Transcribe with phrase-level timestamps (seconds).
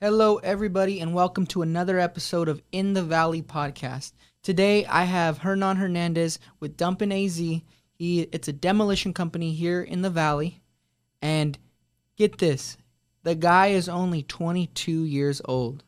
[0.00, 4.12] Hello, everybody, and welcome to another episode of In the Valley podcast.
[4.44, 7.36] Today, I have Hernan Hernandez with Dumpin AZ.
[7.36, 7.64] He,
[8.30, 10.62] it's a demolition company here in the Valley,
[11.20, 11.58] and
[12.16, 12.76] get this,
[13.24, 15.82] the guy is only 22 years old.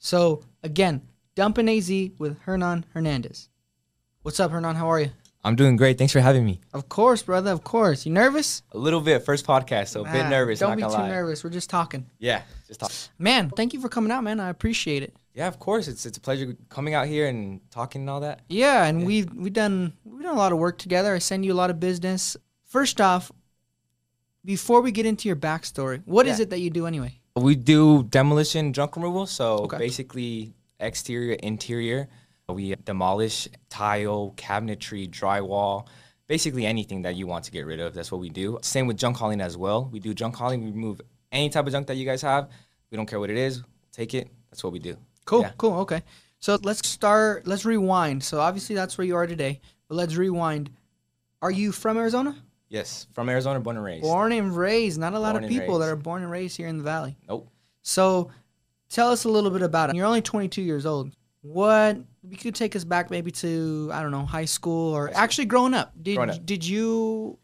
[0.00, 1.02] So, again,
[1.36, 1.88] Dumpin AZ
[2.18, 3.48] with Hernan Hernandez.
[4.22, 4.74] What's up, Hernan?
[4.74, 5.10] How are you?
[5.46, 5.96] I'm doing great.
[5.96, 6.60] Thanks for having me.
[6.72, 7.52] Of course, brother.
[7.52, 8.04] Of course.
[8.04, 8.62] You nervous?
[8.72, 9.24] A little bit.
[9.24, 10.58] First podcast, so a bit nervous.
[10.58, 11.08] Don't not be too lie.
[11.08, 11.44] nervous.
[11.44, 12.04] We're just talking.
[12.18, 12.90] Yeah, just talk.
[13.18, 14.40] Man, thank you for coming out, man.
[14.40, 15.14] I appreciate it.
[15.34, 15.86] Yeah, of course.
[15.86, 18.40] It's it's a pleasure coming out here and talking and all that.
[18.48, 21.14] Yeah, and we've we done we've done a lot of work together.
[21.14, 22.36] I send you a lot of business.
[22.64, 23.30] First off,
[24.44, 26.44] before we get into your backstory, what is Yeah.
[26.44, 27.20] it that you do anyway?
[27.36, 29.26] We do demolition, junk removal.
[29.26, 29.78] So Okay.
[29.78, 32.08] basically, exterior, interior.
[32.54, 35.88] We demolish tile, cabinetry, drywall,
[36.28, 37.92] basically anything that you want to get rid of.
[37.92, 38.58] That's what we do.
[38.62, 39.88] Same with junk hauling as well.
[39.90, 40.64] We do junk hauling.
[40.64, 41.00] We remove
[41.32, 42.48] any type of junk that you guys have.
[42.92, 43.64] We don't care what it is.
[43.90, 44.28] Take it.
[44.48, 44.96] That's what we do.
[45.24, 45.52] Cool, Yeah.
[45.58, 46.04] cool, okay.
[46.38, 47.48] So let's start.
[47.48, 48.22] Let's rewind.
[48.22, 49.60] So obviously that's where you are today.
[49.88, 50.70] But let's rewind.
[51.42, 52.36] Are you from Arizona?
[52.68, 54.02] Yes, from Arizona, born and raised.
[54.04, 55.00] Born and raised.
[55.00, 57.16] Not a lot Born of people that are born and raised here in the valley.
[57.28, 57.48] Nope.
[57.82, 58.30] So
[58.88, 59.96] tell us a little bit about it.
[59.96, 61.10] You're only 22 years old.
[61.42, 61.98] What
[62.28, 65.74] you could take us back maybe to I don't know high school or actually growing
[65.74, 65.92] up.
[66.00, 66.44] Did Growing up.
[66.44, 67.38] did you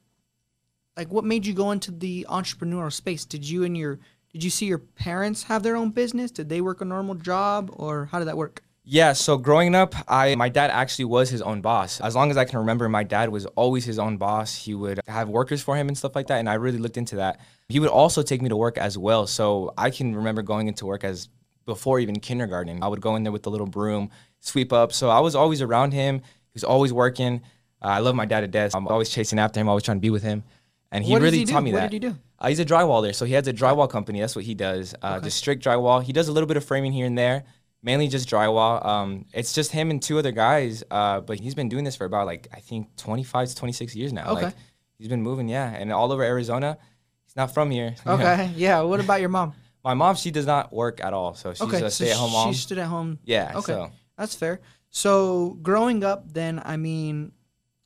[0.97, 3.25] like what made you go into the entrepreneurial space?
[3.25, 3.99] Did you and your
[4.33, 6.31] did you see your parents have their own business?
[6.31, 8.63] Did they work a normal job or how did that work?
[8.85, 12.01] Yeah, so growing up, I my dad actually was his own boss.
[12.01, 14.57] As long as I can remember, my dad was always his own boss.
[14.57, 17.17] He would have workers for him and stuff like that, and I really looked into
[17.17, 17.39] that.
[17.69, 19.29] He would also take me to work as well.
[19.29, 21.29] So I can remember going into work as
[21.65, 22.83] before even kindergarten.
[22.83, 24.11] I would go in there with the little broom,
[24.41, 24.93] sweep up.
[24.93, 26.19] So I was always around him.
[26.19, 27.43] He was always working.
[27.81, 28.75] Uh, I love my dad to death.
[28.75, 30.45] I'm always chasing after him, always trying to be with him.
[30.91, 31.91] And he What really he taught me What that.
[31.91, 32.17] did he do?
[32.39, 34.21] Uh, he's a drywaller, so he has a drywall company.
[34.21, 34.95] That's what he does.
[35.01, 36.03] Uh, Just strict drywall.
[36.03, 37.45] He does a little bit of framing here and there,
[37.83, 38.85] mainly just drywall.
[38.85, 42.05] Um, it's just him and two other guys, uh, but he's been doing this for
[42.05, 44.33] about like I think 25 to 26 years now.
[44.33, 44.45] Okay.
[44.47, 44.55] Like,
[44.99, 46.77] he's been moving, yeah, and all over Arizona.
[47.25, 47.95] He's not from here.
[48.07, 48.51] Okay.
[48.57, 48.81] yeah.
[48.83, 49.55] What about your mom?
[49.85, 51.79] My mom, she does not work at all, so she's okay.
[51.79, 52.53] a so stay-at-home mom.
[52.53, 53.19] She stood at home.
[53.25, 53.53] Yeah.
[53.57, 53.73] Okay.
[53.73, 54.61] So That's fair.
[54.91, 57.33] So growing up, then I mean,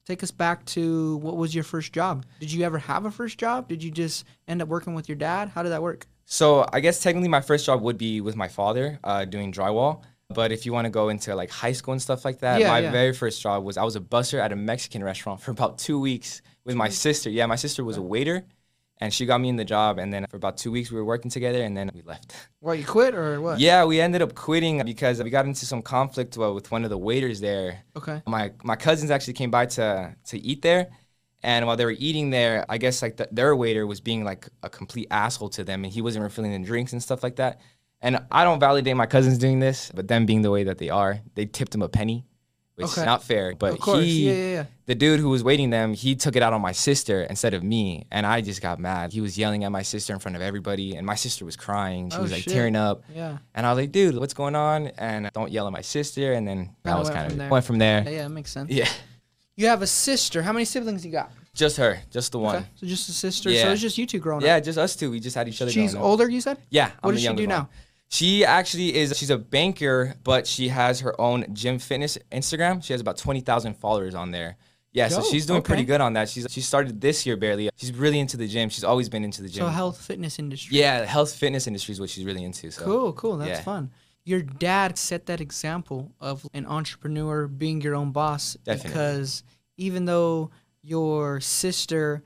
[0.05, 2.27] take us back to what was your first job?
[2.41, 3.69] Did you ever have a first job?
[3.69, 5.49] Did you just end up working with your dad?
[5.49, 6.07] How did that work?
[6.25, 10.03] So I guess technically my first job would be with my father, uh, doing drywall.
[10.29, 12.69] But if you want to go into like high school and stuff like that, Yeah,
[12.69, 12.91] my yeah.
[12.91, 16.01] very first job was I was a busser at a Mexican restaurant for about two
[16.01, 17.31] weeks with my sister.
[17.31, 18.45] Yeah, my sister was a waiter,
[18.99, 19.99] and she got me in the job.
[19.99, 22.35] And then for about two weeks we were working together, and then we left.
[22.61, 23.61] What you quit or what?
[23.61, 26.99] yeah, we ended up quitting because we got into some conflict with one of the
[26.99, 27.85] waiters there.
[27.97, 28.21] Okay.
[28.27, 30.89] My my cousins actually came by to to eat there,
[31.43, 34.49] and while they were eating there, I guess like the, their waiter was being like
[34.65, 37.61] a complete asshole to them, and he wasn't refilling the drinks and stuff like that.
[38.01, 40.91] And I don't validate my cousins doing this, but them being the way that they
[40.91, 42.27] are, they tipped him a penny,
[42.77, 43.01] which Okay.
[43.01, 43.55] is not fair.
[43.59, 44.65] But he, yeah, yeah, yeah.
[44.87, 47.63] the dude who was waiting them, he took it out on my sister instead of
[47.63, 49.13] me, and I just got mad.
[49.13, 52.11] He was yelling at my sister in front of everybody, and my sister was crying.
[52.11, 52.53] She Oh, was like shit.
[52.53, 53.03] tearing up.
[53.15, 53.39] Yeah.
[53.55, 54.89] And I was like, dude, what's going on?
[54.99, 56.33] And don't yell at my sister.
[56.35, 57.49] And then that Kinda was kind of there.
[57.51, 58.03] went from there.
[58.05, 58.71] Yeah, yeah, it makes sense.
[58.71, 58.89] Yeah.
[59.57, 60.43] You have a sister.
[60.43, 61.31] How many siblings you got?
[61.55, 62.57] Just her, just the one.
[62.57, 62.67] Okay.
[62.75, 63.49] So just a sister.
[63.49, 63.63] Yeah.
[63.63, 64.47] So it's just you two growing up.
[64.47, 65.11] Yeah, just us two.
[65.11, 65.71] We just had each other.
[65.71, 66.11] She's growing up.
[66.11, 66.59] older, you said?
[66.69, 66.91] Yeah.
[67.01, 67.49] What I'm does she do one.
[67.49, 67.69] now?
[68.09, 69.17] She actually is.
[69.17, 72.83] She's a banker, but she has her own gym fitness Instagram.
[72.83, 74.57] She has about twenty thousand followers on there.
[74.93, 76.29] Yeah, so she's doing pretty good on that.
[76.29, 77.69] She's she started this year barely.
[77.77, 78.71] She's really into the gym.
[78.71, 79.65] She's always been into the gym.
[79.65, 80.79] So health fitness industry.
[80.79, 82.71] yeah, health fitness industry is what she's really into.
[82.71, 83.37] So Cool, cool.
[83.37, 83.61] That's yeah.
[83.61, 83.91] fun.
[84.25, 88.89] Your dad set that example of an entrepreneur being your own boss Definitely.
[88.91, 89.43] because
[89.77, 90.51] even though
[90.83, 92.23] your sister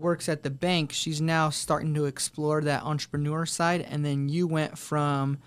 [0.00, 3.82] works at the bank, she's now starting to explore that entrepreneur side.
[3.82, 5.38] And then you went from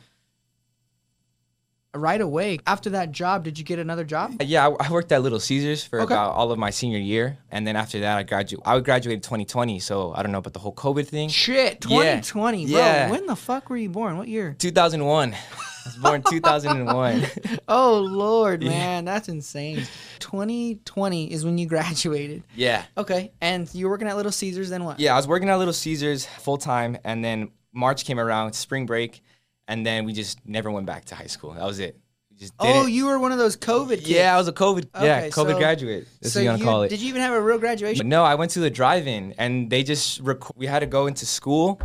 [1.95, 3.43] right away after that job.
[3.43, 4.41] Did you get another job?
[4.41, 6.13] Yeah, I, I worked at Little Caesars for Okay.
[6.13, 8.63] about all of my senior year, and then after that, I graduated.
[8.65, 11.29] I graduated 2020, so I don't know about the whole COVID thing.
[11.29, 12.15] Shit, Yeah.
[12.21, 12.75] 2020, bro.
[12.79, 13.11] Yeah.
[13.11, 14.17] When the fuck were you born?
[14.17, 14.55] What year?
[14.57, 15.35] 2001.
[15.85, 17.25] I was born 2001.
[17.67, 19.83] Oh Lord, man, that's insane.
[20.19, 22.43] 2020 is when you graduated.
[22.55, 22.85] yeah.
[22.97, 24.69] Okay, and you were working at Little Caesars.
[24.69, 24.99] Then what?
[24.99, 28.85] Yeah, I was working at Little Caesars full time, and then March came around, spring
[28.85, 29.21] break,
[29.67, 31.53] and then we just never went back to high school.
[31.53, 31.97] That was it.
[32.31, 34.09] We just Oh, you were one of those COVID kids.
[34.09, 34.89] yeah, I was a COVID.
[35.01, 36.07] yeah, COVID so- graduate.
[36.21, 36.89] That's so what you want to call it.
[36.89, 37.99] did you even have a real graduation?
[37.99, 41.07] But no, I went to the drive-in, and they just rec- we had to go
[41.07, 41.81] into school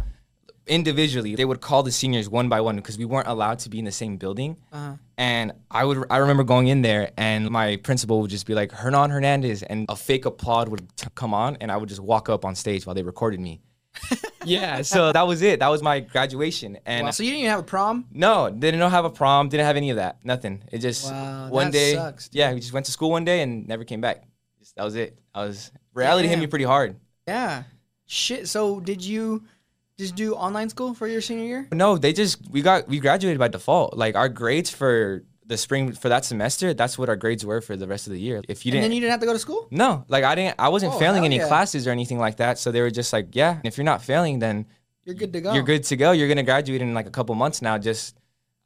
[0.69, 1.35] individually.
[1.35, 3.85] They would call the seniors one by one because we weren't allowed to be in
[3.85, 4.57] the same building.
[4.73, 4.95] Uh-huh.
[5.17, 8.71] And I would I remember going in there and my principal would just be like
[8.73, 12.29] Hernan Hernandez and a fake applaud would t- come on and I would just walk
[12.29, 13.61] up on stage while they recorded me.
[14.45, 15.59] yeah, so that was it.
[15.59, 16.79] That was my graduation.
[16.87, 18.07] And Wow, so you didn't even have a prom?
[18.13, 20.25] no, didn't know have a prom, didn't have any of that.
[20.25, 20.63] Nothing.
[20.71, 21.95] It just Wow, one day.
[21.95, 24.23] sucks, yeah, we just went to school one day and never came back.
[24.61, 25.19] Just, that was it.
[25.35, 26.97] I was reality hit me pretty hard.
[27.27, 27.65] Yeah.
[28.07, 28.49] Shit.
[28.49, 29.43] So did you
[29.99, 30.31] just mm-hmm.
[30.31, 31.69] do online school for your senior year?
[31.73, 33.97] No, they just we got we graduated by default.
[33.97, 37.77] Like our grades for the spring for that semester, that's what our grades were for
[37.77, 38.43] the rest of the year.
[38.49, 39.67] If you didn't then you didn't have to go to school?
[39.71, 41.49] No, like I didn't I wasn't Oh, failing any yeah.
[41.49, 42.59] classes or anything like that.
[42.59, 44.67] So they were just like, yeah, if you're not failing then
[45.05, 45.53] You're good to go.
[45.55, 46.13] you're good to go.
[46.13, 47.79] You're gonna graduate in like a couple months now.
[47.79, 48.17] Just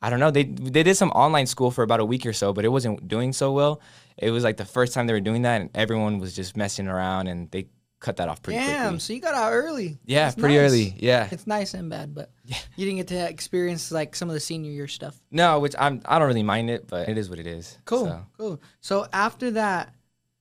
[0.05, 0.33] I don't know.
[0.33, 3.07] They they did some online school for about a week or so, but it wasn't
[3.07, 3.81] doing so well.
[4.19, 6.89] It was like the first time they were doing that, and everyone was just messing
[6.89, 7.67] around, and they
[8.03, 8.99] cut that off pretty Damn, quickly.
[8.99, 9.99] so you got out early.
[10.05, 10.71] Yeah, That's pretty nice.
[10.71, 10.95] early.
[10.99, 11.29] Yeah.
[11.31, 14.71] It's nice and bad, but you didn't get to experience like some of the senior
[14.71, 15.19] year stuff.
[15.31, 17.79] No, which I'm I don't really mind it, but it is what it is.
[17.85, 18.27] Cool, So.
[18.37, 18.61] cool.
[18.81, 19.95] So after that,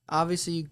[0.08, 0.68] obviously you,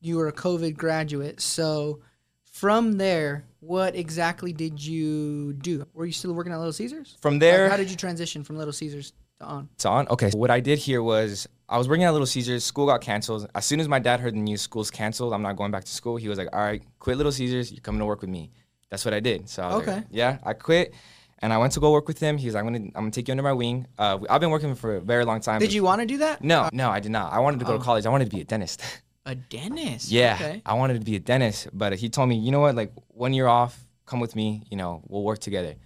[0.00, 1.40] you were a COVID graduate.
[1.40, 2.00] So
[2.44, 5.86] from there, what exactly did you do?
[5.94, 7.16] Were you still working at Little Caesars?
[7.20, 9.68] From Like, there, how did you transition from Little Caesars to on?
[9.74, 10.06] It's on.
[10.08, 10.30] Okay.
[10.30, 12.62] So what I did here was I was working at Little Caesars.
[12.64, 13.48] School got canceled.
[13.54, 15.32] As soon as my dad heard the news, school's canceled.
[15.32, 16.16] I'm not going back to school.
[16.16, 17.72] He was like, "All right, quit Little Caesars.
[17.72, 18.50] You're coming to work with me."
[18.90, 19.48] That's what I did.
[19.48, 19.94] So I Okay.
[19.96, 20.94] like, yeah, I quit,
[21.40, 22.36] and I went to go work with him.
[22.36, 24.50] He was like, "I'm gonna, I'm gonna take you under my wing." Uh, I've been
[24.50, 25.58] working for a very long time.
[25.58, 26.44] Did you want to do that?
[26.44, 27.32] No, no, I did not.
[27.32, 27.78] I wanted to go Oh.
[27.78, 28.04] to college.
[28.06, 28.82] I wanted to be a dentist.
[29.26, 30.10] A dentist.
[30.10, 30.62] yeah, Okay.
[30.66, 33.32] I wanted to be a dentist, but he told me, you know what, like one
[33.32, 34.64] year off, come with me.
[34.70, 35.76] You know, we'll work together.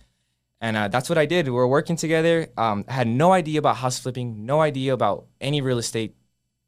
[0.61, 1.47] And uh, that's what I did.
[1.47, 2.49] We were working together.
[2.57, 6.17] Um, had no idea about house flipping, no idea about any real estate,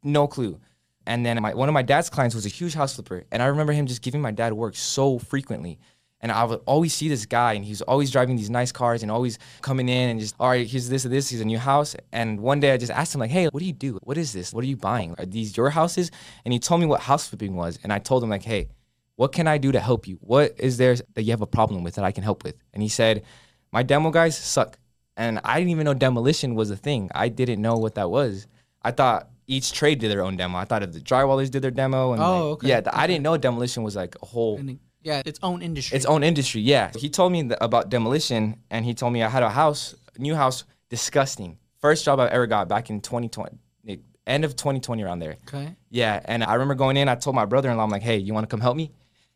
[0.03, 0.61] no clue.
[1.07, 3.47] And then my, one of my dad's clients was a huge house flipper, and I
[3.47, 5.79] remember him just giving my dad work so frequently.
[6.21, 9.11] And I would always see this guy, and he's always driving these nice cars, and
[9.11, 11.31] always coming in and just, all right, here's this this.
[11.31, 11.97] He's a new house.
[12.13, 13.99] And one day I just asked him like, hey, what do you do?
[14.03, 14.53] What is this?
[14.53, 15.15] What are you buying?
[15.19, 16.11] Are these your houses?
[16.45, 18.69] And he told me what house flipping was, and I told him like, hey,
[19.17, 20.19] what can I do to help you?
[20.21, 22.57] What is there that you have a problem with that I can help with?
[22.75, 23.25] And he said,
[23.73, 24.79] my demo guys suck.
[25.17, 27.11] And I didn't even know demolition was a thing.
[27.15, 28.47] I didn't know what that was.
[28.83, 30.57] I thought each trade did their own demo.
[30.57, 32.13] I thought if the drywallers did their demo.
[32.13, 34.79] And Oh, like- okay, Yeah, th- I didn't know demolition was like a whole it-
[35.03, 35.97] yeah, its own industry.
[35.97, 36.61] its own industry.
[36.63, 36.91] Yeah.
[36.97, 40.65] He told me about demolition, and he told me I had a house, new house,
[40.89, 41.59] disgusting.
[41.81, 43.59] First job I ever got back in 2020,
[43.89, 43.97] eh,
[44.27, 45.37] end of 2020 around there.
[45.49, 45.75] okay.
[45.91, 47.09] Yeah, and I remember going in.
[47.09, 48.93] I told my brother-in-law, I'm like, hey, you want to come help me?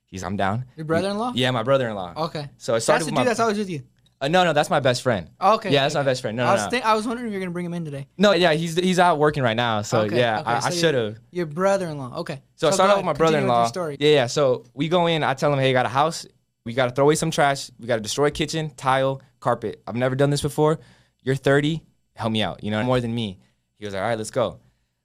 [0.06, 0.66] He's, I'm down.
[0.76, 1.32] Your brother-in-law?
[1.34, 2.14] Yeah, my brother-in-law.
[2.26, 2.48] Okay.
[2.58, 3.24] So I That's started the with dude my.
[3.24, 3.82] that's always with you.
[4.24, 5.28] Uh, no, no, that's my best friend.
[5.40, 5.70] Okay.
[5.70, 6.02] Yeah, that's okay.
[6.02, 6.36] my best friend.
[6.36, 6.70] No, I no, was no.
[6.70, 8.06] think- I was wondering if you're gonna bring him in today.
[8.16, 9.82] No, yeah, he's he's out working right now.
[9.82, 11.18] So Okay, yeah, okay, I, so I should have.
[11.30, 12.18] Your brother-in-law.
[12.20, 12.42] Okay.
[12.56, 13.66] So, I go started ahead, with my brother-in-law.
[13.66, 13.96] story.
[14.00, 14.26] Yeah, yeah.
[14.26, 15.22] So we go in.
[15.22, 16.26] I tell him, hey, I got a house.
[16.64, 17.70] We got to throw away some trash.
[17.78, 19.82] We got to destroy kitchen, tile, carpet.
[19.86, 20.78] I've never done this before.
[21.22, 21.82] You're 30.
[22.14, 22.64] Help me out.
[22.64, 23.38] You know, more than me.
[23.78, 24.60] He was like, all right, let's go.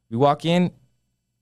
[0.10, 0.72] We walk in.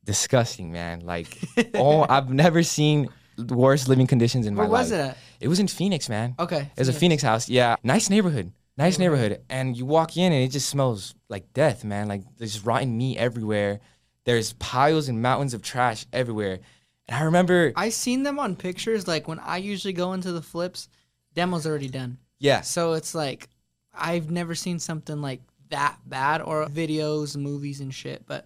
[0.04, 1.02] Disgusting, man.
[1.02, 1.38] Like,
[1.76, 4.70] oh, I've never seen worse living conditions in my life.
[4.70, 5.18] Where was it at?
[5.40, 6.36] It was in Phoenix, man.
[6.40, 6.72] Okay.
[6.76, 7.50] It was a Phoenix house.
[7.50, 7.76] Yeah.
[7.84, 8.52] Nice neighborhood.
[8.78, 9.42] Nice neighborhood.
[9.50, 12.08] And you walk in and it just smells like death, man.
[12.08, 13.80] Like there's rotten meat everywhere.
[14.26, 16.60] There's piles and mountains of trash everywhere.
[17.08, 19.08] And I remember, I seen them on pictures.
[19.08, 20.90] Like when I usually go into the flips,
[21.36, 22.18] demo's already done.
[22.40, 23.48] yeah, So it's like
[23.94, 28.26] I've never seen something like that bad or videos, movies, and shit.
[28.28, 28.46] But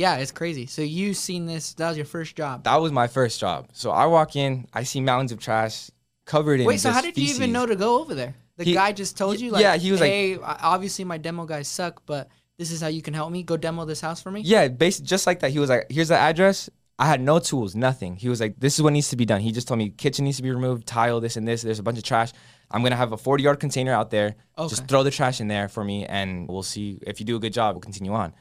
[0.00, 0.64] yeah, it's crazy.
[0.66, 1.74] So you seen this?
[1.74, 2.64] That was your first job.
[2.64, 3.68] that was my first job.
[3.72, 5.90] So I walk in, I see mountains of trash
[6.24, 6.66] covered in.
[6.66, 8.34] Wait, so how did you even know to go over there?
[8.56, 11.18] The He- guy just told you, like, yeah, he was like- hey, like, obviously my
[11.18, 13.42] demo guys suck, but this is how you can help me.
[13.42, 14.40] Go demo this house for me.
[14.42, 15.50] Yeah, basically just like that.
[15.50, 18.16] He was like, "Here's the address." I had no tools, nothing.
[18.16, 20.24] He was like, "This is what needs to be done." He just told me kitchen
[20.26, 21.62] needs to be removed, tile, this and this.
[21.62, 22.32] There's a bunch of trash.
[22.70, 24.36] I'm gonna have a 40 yard container out there.
[24.58, 24.68] Okay.
[24.68, 27.40] Just throw the trash in there for me, and we'll see if you do a
[27.40, 27.74] good job.
[27.74, 28.32] We'll continue on.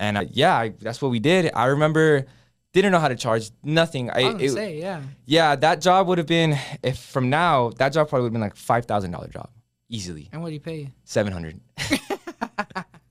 [0.00, 1.50] And uh, yeah, I, that's what we did.
[1.54, 2.26] I remember
[2.72, 4.10] didn't know how to charge nothing.
[4.10, 5.02] I, I it- say, yeah.
[5.26, 8.40] yeah, that job would have been if from now that job probably would have been
[8.40, 9.48] like five thousand dollar job
[9.88, 10.88] easily, And what do you pay you?
[11.04, 11.60] seven hundred.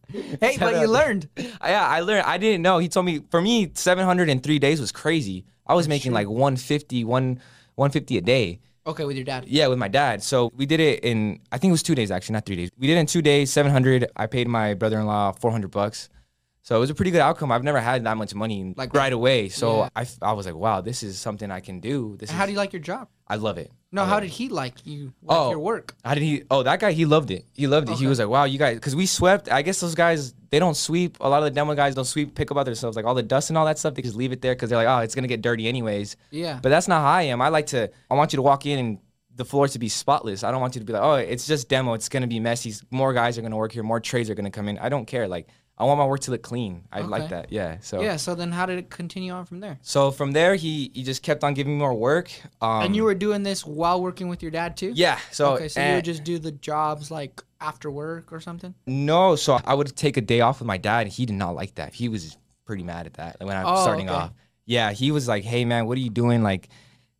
[0.41, 1.29] Hey, but you learned.
[1.37, 2.23] Yeah, I learned.
[2.25, 2.79] I didn't know.
[2.79, 5.45] He told me for me, 700 in three days was crazy.
[5.67, 7.39] I was making like 150, one,
[7.75, 8.59] 150 a day.
[8.87, 9.45] Okay, with your dad.
[9.47, 10.23] Yeah, with my dad.
[10.23, 12.71] So we did it in, I think it was two days actually, not three days.
[12.79, 14.09] We did it in two days, 700.
[14.15, 16.09] I paid my brother in law 400 bucks.
[16.61, 17.51] So it was a pretty good outcome.
[17.51, 19.49] I've never had that much money Like right away.
[19.49, 19.89] So Yeah.
[19.95, 22.15] I, I was like, wow, this is something I can do.
[22.19, 23.07] This And is, how do you like your job?
[23.27, 23.71] I love it.
[23.91, 24.33] No, I how love did it.
[24.33, 25.13] he like you?
[25.23, 25.49] Like Oh.
[25.51, 25.95] your work?
[26.03, 26.43] How did he?
[26.51, 27.45] Oh, that guy, he loved it.
[27.53, 27.93] He loved it.
[27.93, 28.01] Okay.
[28.01, 29.49] He was like, wow, you guys, because we swept.
[29.51, 31.17] I guess those guys, they don't sweep.
[31.21, 32.95] A lot of the demo guys don't sweep, pick up by themselves.
[32.97, 34.77] Like all the dust and all that stuff, they just leave it there because they're
[34.83, 36.17] like, oh, it's going to get dirty anyways.
[36.29, 36.59] Yeah.
[36.61, 37.41] But that's not how I am.
[37.41, 38.97] I like to, I want you to walk in and
[39.35, 40.43] the floor to be spotless.
[40.43, 41.93] I don't want you to be like, oh, it's just demo.
[41.93, 42.73] It's going to be messy.
[42.91, 43.83] More guys are going to work here.
[43.83, 44.77] More trades are going to come in.
[44.77, 45.27] I don't care.
[45.29, 45.47] Like,
[45.79, 46.83] I want my work to look clean.
[46.91, 47.51] I like that.
[47.51, 47.77] Yeah.
[47.79, 48.17] So Yeah.
[48.17, 49.79] So then, how did it continue on from there?
[49.81, 52.29] so from there, he he just kept on giving me more work.
[52.61, 54.91] Um, and you were doing this while working with your dad too.
[54.93, 55.19] yeah.
[55.31, 55.67] So okay.
[55.69, 58.73] So you would just do the jobs like after work or something.
[58.87, 61.01] No, so I would take a day off with my dad.
[61.07, 61.93] and He did not like that.
[61.93, 64.15] He was pretty mad at that when I was Oh, starting okay.
[64.17, 64.33] off.
[64.65, 66.43] Yeah, he was like, "Hey, man, what are you doing?
[66.43, 66.69] Like,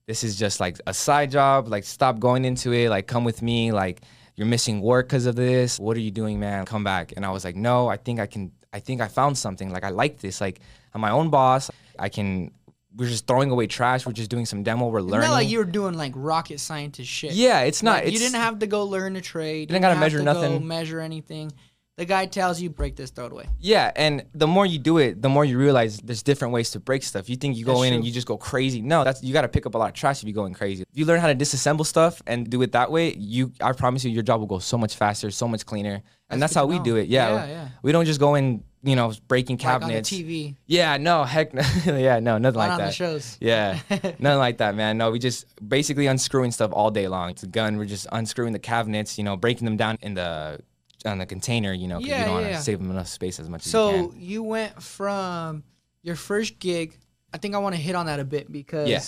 [0.06, 1.68] this is just like a side job.
[1.68, 2.90] Like, stop going into it.
[2.90, 3.72] Like, come with me.
[3.72, 4.02] Like,
[4.40, 5.78] you're missing work because of this.
[5.78, 6.66] What are you doing, man?
[6.66, 8.52] Come back." And I was like, "No, I think I can.
[8.72, 9.70] I think I found something.
[9.70, 10.40] Like, I like this.
[10.40, 10.62] Like,
[10.94, 11.70] I'm my own boss.
[12.00, 12.52] I can.
[12.96, 14.06] We're just throwing away trash.
[14.06, 14.88] We're just doing some demo.
[14.88, 15.28] We're It's learning.
[15.30, 17.34] not like you were doing like rocket scientist shit.
[17.34, 17.98] yeah, it's not.
[17.98, 19.62] Like, it's, you didn't have to go learn a trade.
[19.62, 20.68] You didn't gotta measure to go nothing.
[20.68, 21.52] measure anything.
[22.00, 23.50] The guy tells you break this, throw it away.
[23.60, 26.80] Yeah, and the more you do it, the more you realize there's different ways to
[26.80, 27.28] break stuff.
[27.28, 28.82] You think you go That's in and you just go crazy.
[28.82, 30.84] No, that's you got to pick up a lot of trash if you're going crazy.
[30.90, 34.06] If you learn how to disassemble stuff and do it that way, you I promise
[34.06, 36.02] you your job will go so much faster, so much cleaner.
[36.30, 36.86] And that's, good how we know.
[36.86, 37.10] do it.
[37.10, 37.34] Yeah.
[37.34, 37.68] Yeah, yeah.
[37.82, 40.10] We don't just go in, you know, breaking Like on cabinets.
[40.10, 41.64] TV, yeah, no, heck no.
[41.86, 42.86] yeah, no, nothing not like on that.
[42.86, 43.38] the shows.
[43.42, 44.98] Yeah, nothing like that, man.
[44.98, 47.32] No, we just basically unscrewing stuff all day long.
[47.32, 47.76] It's a gun.
[47.78, 50.62] We're just unscrewing the cabinets, you know, breaking them down in the
[51.06, 52.60] on the container, you know, because Yeah, you don't want to yeah.
[52.60, 54.20] save them enough space as much as you So can.
[54.22, 55.64] you went from
[56.02, 56.98] your first gig.
[57.34, 59.02] I think I want to hit on that a bit because Yeah.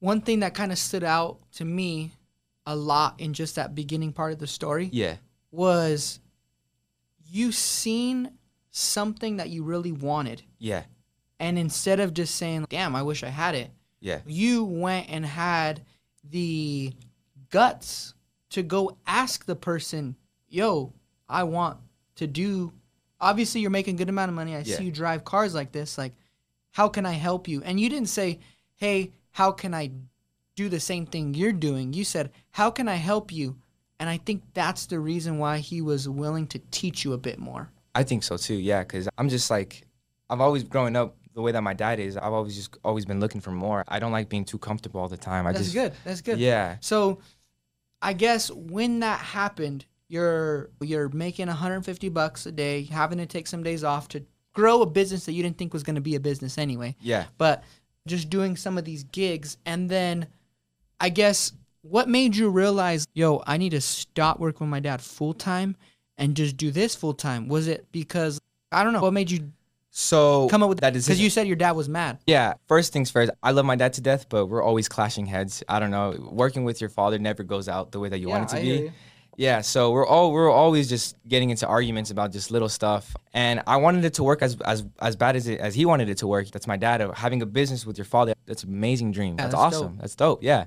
[0.00, 2.12] one thing that kind of stood out to me
[2.66, 5.16] a lot in just that beginning part of the story Yeah,
[5.50, 6.20] was
[7.28, 8.32] you seen
[8.70, 10.84] something that you really wanted, yeah,
[11.38, 13.70] and instead of just saying, "Damn, I wish I had it,"
[14.00, 15.84] yeah, you went and had
[16.24, 16.92] the
[17.50, 18.14] guts
[18.50, 20.16] to go ask the person,
[20.52, 20.92] "Yo,
[21.28, 21.78] I want
[22.16, 22.72] to do."
[23.20, 24.54] Obviously, you're making a good amount of money.
[24.54, 24.76] I Yeah.
[24.76, 25.96] see you drive cars like this.
[25.96, 26.14] Like,
[26.72, 27.62] how can I help you?
[27.62, 28.40] And you didn't say,
[28.76, 29.92] "Hey, how can I
[30.56, 33.56] do the same thing you're doing?" You said, "How can I help you?"
[33.98, 37.38] And I think that's the reason why he was willing to teach you a bit
[37.38, 37.70] more.
[37.94, 38.54] I think so too.
[38.54, 39.86] Yeah, because I'm just like,
[40.28, 42.16] I've always growing up the way that my dad is.
[42.16, 43.84] I've always just always been looking for more.
[43.86, 45.46] I don't like being too comfortable all the time.
[45.46, 45.92] I That's just good.
[46.04, 46.38] That's good.
[46.38, 47.20] Yeah, So,
[48.00, 53.46] I guess when that happened, you're you're making 150 bucks a day, having to take
[53.46, 56.14] some days off to grow a business that you didn't think was going to be
[56.14, 56.94] a business anyway.
[57.00, 57.24] yeah.
[57.38, 57.64] But
[58.06, 60.26] just doing some of these gigs, and then
[61.00, 65.00] I guess what made you realize, yo, I need to stop working with my dad
[65.00, 65.76] full time
[66.18, 67.48] and just do this full time?
[67.48, 68.38] Was it because
[68.70, 69.50] I don't know what made you
[69.90, 72.18] So come up with that Because you said your dad was mad.
[72.26, 73.32] Yeah, first things first.
[73.42, 75.62] I love my dad to death, but we're always clashing heads.
[75.68, 76.14] I don't know.
[76.30, 78.62] Working with your father never goes out the way that you want it to I
[78.62, 78.92] be.
[79.36, 83.62] Yeah, so we're all we're always just getting into arguments about just little stuff, and
[83.66, 86.18] I wanted it to work as as as bad as it as he wanted it
[86.18, 86.50] to work.
[86.50, 87.00] That's my dad.
[87.14, 89.36] Having a business with your father, that's an amazing dream.
[89.38, 89.92] Yeah, that's, that's awesome.
[89.92, 90.00] dope.
[90.00, 90.42] That's dope.
[90.42, 90.64] Yeah,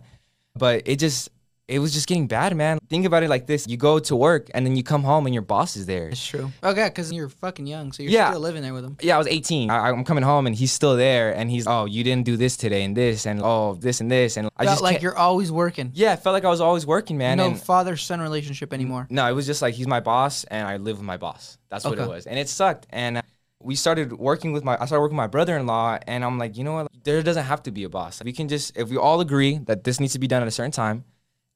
[0.55, 1.29] but it just
[1.67, 2.77] it was just getting bad, man.
[2.89, 5.33] Think about it like this: you go to work, and then you come home, and
[5.33, 6.09] your boss is there.
[6.09, 6.51] It's true.
[6.63, 8.29] Okay, because you're fucking young, so you're Yeah.
[8.29, 8.97] still living there with him.
[9.01, 9.69] Yeah, I was 18.
[9.71, 12.55] I, I'm coming home, and he's still there, and he's oh, you didn't do this
[12.57, 15.17] today, and this, and oh, this and this, and I Felt just like can't- you're
[15.17, 15.91] always working.
[15.95, 17.37] yeah, I felt like I was always working, man.
[17.37, 19.07] no and father son relationship anymore.
[19.09, 21.57] No, it was just like he's my boss and I live with my boss.
[21.69, 22.03] That's what Okay.
[22.03, 22.25] it was.
[22.27, 22.85] And it sucked.
[22.91, 23.21] And uh,
[23.61, 26.63] we started working with my I started working with my brother-in-law and I'm like, you
[26.63, 26.87] know what?
[27.03, 28.21] There doesn't have to be a boss.
[28.23, 30.51] We can just if we all agree that this needs to be done at a
[30.51, 31.03] certain time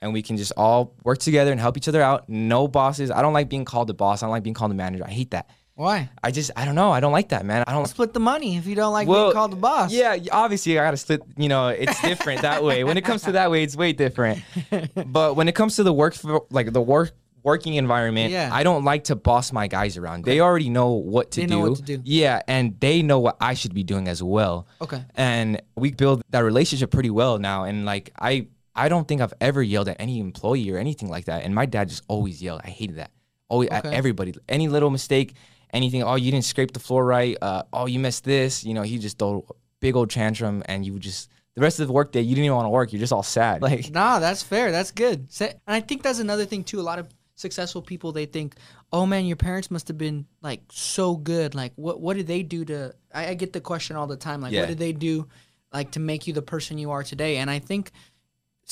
[0.01, 2.29] and we can just all work together and help each other out.
[2.29, 3.11] No bosses.
[3.11, 4.23] I don't like being called a boss.
[4.23, 5.03] I don't like being called a manager.
[5.05, 5.49] I hate that.
[5.75, 6.09] Why?
[6.21, 6.91] I just I don't know.
[6.91, 7.63] I don't like that, man.
[7.65, 9.93] I don't Split the money if you don't like Well, being called the boss.
[9.93, 11.21] yeah, obviously I gotta split.
[11.37, 12.83] You know, it's different that way.
[12.83, 14.41] When it comes to that way, it's way different.
[15.05, 17.11] But when it comes to the work, for, like the work
[17.43, 18.49] working environment, Yeah.
[18.51, 20.25] I don't like to boss my guys around.
[20.25, 21.53] They already know what to They do.
[21.55, 22.01] know what to do.
[22.03, 24.67] Yeah, and they know what I should be doing as well.
[24.81, 25.01] Okay.
[25.15, 27.63] And we build that relationship pretty well now.
[27.63, 31.25] And like I, I don't think I've ever yelled at any employee or anything like
[31.25, 31.43] that.
[31.43, 32.61] And my dad just always yelled.
[32.63, 33.11] I hated that.
[33.49, 34.33] Always at everybody.
[34.47, 35.33] Any little mistake,
[35.73, 36.03] anything.
[36.03, 37.35] Oh, you didn't scrape the floor right.
[37.41, 38.63] Uh, oh, you missed this.
[38.63, 41.79] You know, he just throw a big old tantrum, and you would just the rest
[41.79, 42.93] of the work day you didn't even want to work.
[42.93, 43.61] You're just all sad.
[43.61, 44.71] Like Nah, that's fair.
[44.71, 45.27] That's good.
[45.41, 46.79] And I think that's another thing too.
[46.79, 48.55] A lot of successful people they think,
[48.93, 51.55] "Oh man, your parents must have been like so good.
[51.55, 54.41] Like, what what did they do to?" I, I get the question all the time.
[54.41, 54.61] Like, Yeah.
[54.61, 55.27] what did they do,
[55.73, 57.37] like, to make you the person you are today?
[57.37, 57.91] And I think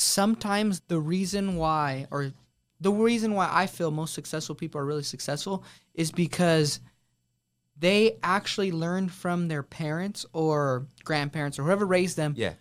[0.00, 2.32] sometimes the reason why, or
[2.80, 5.64] the reason why I feel most successful people are really successful,
[5.94, 6.80] is because
[7.78, 12.54] they actually learned from their parents or grandparents or whoever raised them yeah,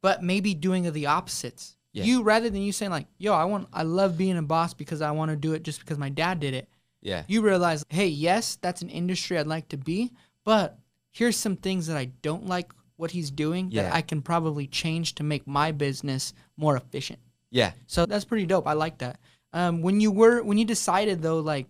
[0.00, 1.76] but maybe doing the opposites.
[1.92, 2.04] Yeah.
[2.04, 5.00] You rather than you saying like, "Yo, I want, I love being a boss because
[5.00, 6.68] I want to do it just because my dad did it."
[7.06, 10.12] yeah, You realize, hey, yes, that's an industry I'd like to be,
[10.44, 10.76] but
[11.12, 13.82] here's some things that I don't like what he's doing Yeah.
[13.84, 17.18] that I can probably change to make my business more efficient.
[17.50, 17.72] yeah.
[17.86, 18.66] So that's pretty dope.
[18.66, 19.18] I like that.
[19.52, 21.68] Um, when you were when you decided though, like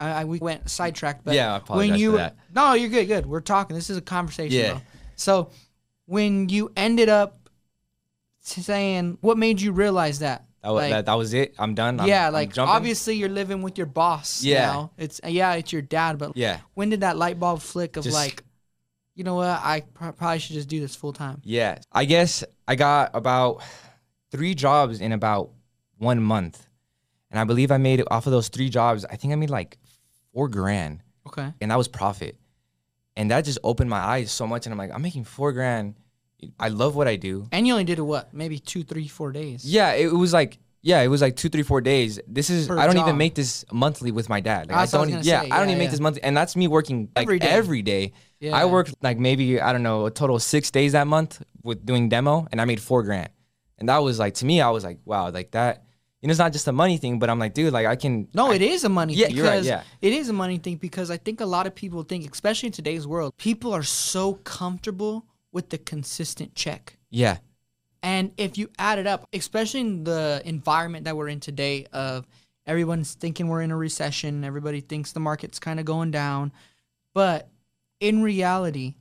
[0.00, 2.36] I, I we went sidetracked, but Yeah, I when you for that.
[2.54, 3.26] no, you're good, good.
[3.26, 3.74] We're talking.
[3.76, 4.58] This is a conversation.
[4.58, 4.72] Yeah.
[4.72, 4.82] Bro.
[5.16, 5.50] So
[6.06, 7.48] when you ended up
[8.40, 10.44] saying, what made you realize that?
[10.62, 11.54] That, wa- Like, that, that was it.
[11.58, 12.00] I'm done.
[12.00, 14.42] I'm, yeah, like obviously you're living with your boss.
[14.42, 14.66] Yeah.
[14.66, 14.90] now.
[14.98, 16.58] it's yeah, it's your dad, but Yeah.
[16.74, 18.42] when did that light bulb flick of Just- like,
[19.14, 21.40] you know what, I pr- probably should just do this full time.
[21.44, 21.78] Yeah.
[21.92, 23.62] I guess I got about
[24.30, 25.50] three jobs in about
[25.98, 26.66] one month.
[27.30, 29.78] And I believe I made off of those three jobs, I think I made like
[30.32, 31.02] four grand.
[31.26, 31.52] Okay.
[31.60, 32.36] And that was profit.
[33.16, 34.66] And that just opened my eyes so much.
[34.66, 35.94] And I'm like, I'm making four grand.
[36.58, 37.48] I love what I do.
[37.52, 38.34] And you only did it what?
[38.34, 39.64] Maybe two, three, four days.
[39.64, 42.20] Yeah, it was like yeah, it was like two, three, four days.
[42.28, 43.06] This is Per I don't job.
[43.06, 44.68] even make this monthly with my dad.
[44.68, 45.08] Like, I I don't.
[45.08, 45.50] gonna yeah, say.
[45.50, 48.12] I don't Yeah, even make this monthly, and that's me working like Every every day.
[48.44, 48.56] Yeah.
[48.56, 51.84] I worked like maybe I don't know a total of six days that month with
[51.84, 53.30] doing demo, and I made four grand.
[53.78, 55.84] And that was like to me, I was like, wow, like that.
[56.20, 58.28] You know, it's not just a money thing, but I'm like, dude, like I can.
[58.34, 59.36] No, I- it is a money Yeah, thing.
[59.36, 59.82] you're right, yeah.
[60.00, 62.72] It is a money thing because I think a lot of people think, especially in
[62.72, 66.96] today's world, people are so comfortable with the consistent check.
[67.10, 67.36] Yeah,
[68.02, 72.26] And if you add it up, especially in the environment that we're in today of
[72.66, 76.52] everyone's thinking we're in a recession, everybody thinks the market's kind of going down,
[77.12, 77.48] but
[78.08, 78.94] in reality,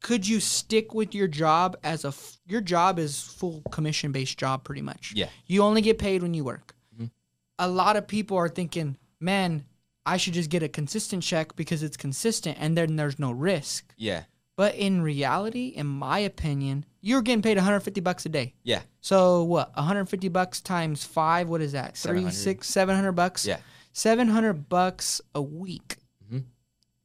[0.00, 4.38] could you stick with your job as a f- your job is full commission based
[4.38, 5.12] job pretty much.
[5.14, 5.28] Yeah.
[5.46, 6.74] You only get paid when you work.
[6.96, 7.10] Mhm.
[7.58, 9.64] A lot of people are thinking, "Man,
[10.06, 13.92] I should just get a consistent check because it's consistent and then there's no risk."
[13.96, 14.24] yeah,
[14.56, 18.54] But in reality, in my opinion, you're getting paid 150 bucks a day.
[18.64, 19.70] yeah, So what?
[19.76, 21.48] 150 bucks times five.
[21.48, 21.96] What is that?
[21.96, 22.32] Three, 700.
[22.34, 23.46] six, 700 bucks.
[23.46, 23.58] yeah,
[23.92, 25.97] 700 bucks a week.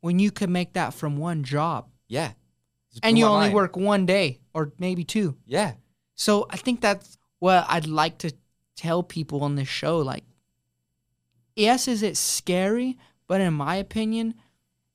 [0.03, 2.33] When you could make that from one job, yeah.
[3.01, 5.37] And you only work one day or maybe two.
[5.47, 5.75] Yeah,
[6.15, 8.33] So I think that's what I'd like to
[8.75, 9.99] tell people on this show.
[9.99, 10.25] Like,
[11.55, 12.97] yes, is it scary?
[13.27, 14.33] But in my opinion,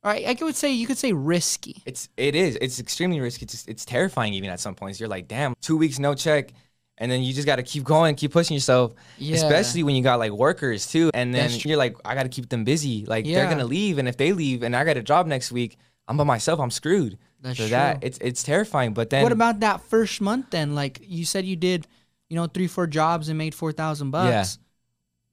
[0.05, 1.83] right, I would say you could say risky.
[1.87, 2.59] It's it is.
[2.61, 3.45] It's extremely risky.
[3.45, 5.00] It's it's terrifying even at some points.
[5.00, 6.53] You're like, damn, two weeks no check,
[6.99, 8.93] and then you just got to keep going, keep pushing yourself.
[9.17, 9.37] Yeah.
[9.37, 12.49] Especially when you got like workers too, and then you're like, I got to keep
[12.49, 13.05] them busy.
[13.07, 13.40] Like Yeah.
[13.40, 16.16] they're gonna leave, and if they leave, and I got a job next week, I'm
[16.16, 16.61] by myself.
[16.61, 17.18] I'm screwed.
[17.40, 18.94] That's so that it's it's terrifying.
[18.94, 20.75] But then what about that first month then?
[20.75, 21.87] Like you said, you did,
[22.29, 24.59] you know, three, four jobs and made four thousand bucks.
[24.61, 24.64] Yeah.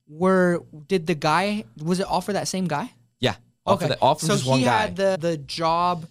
[0.07, 2.91] Were did the guy was it all for that same guy?
[3.19, 3.35] yeah,
[3.65, 4.81] of the, off of so just one he guy.
[4.81, 6.05] had the the job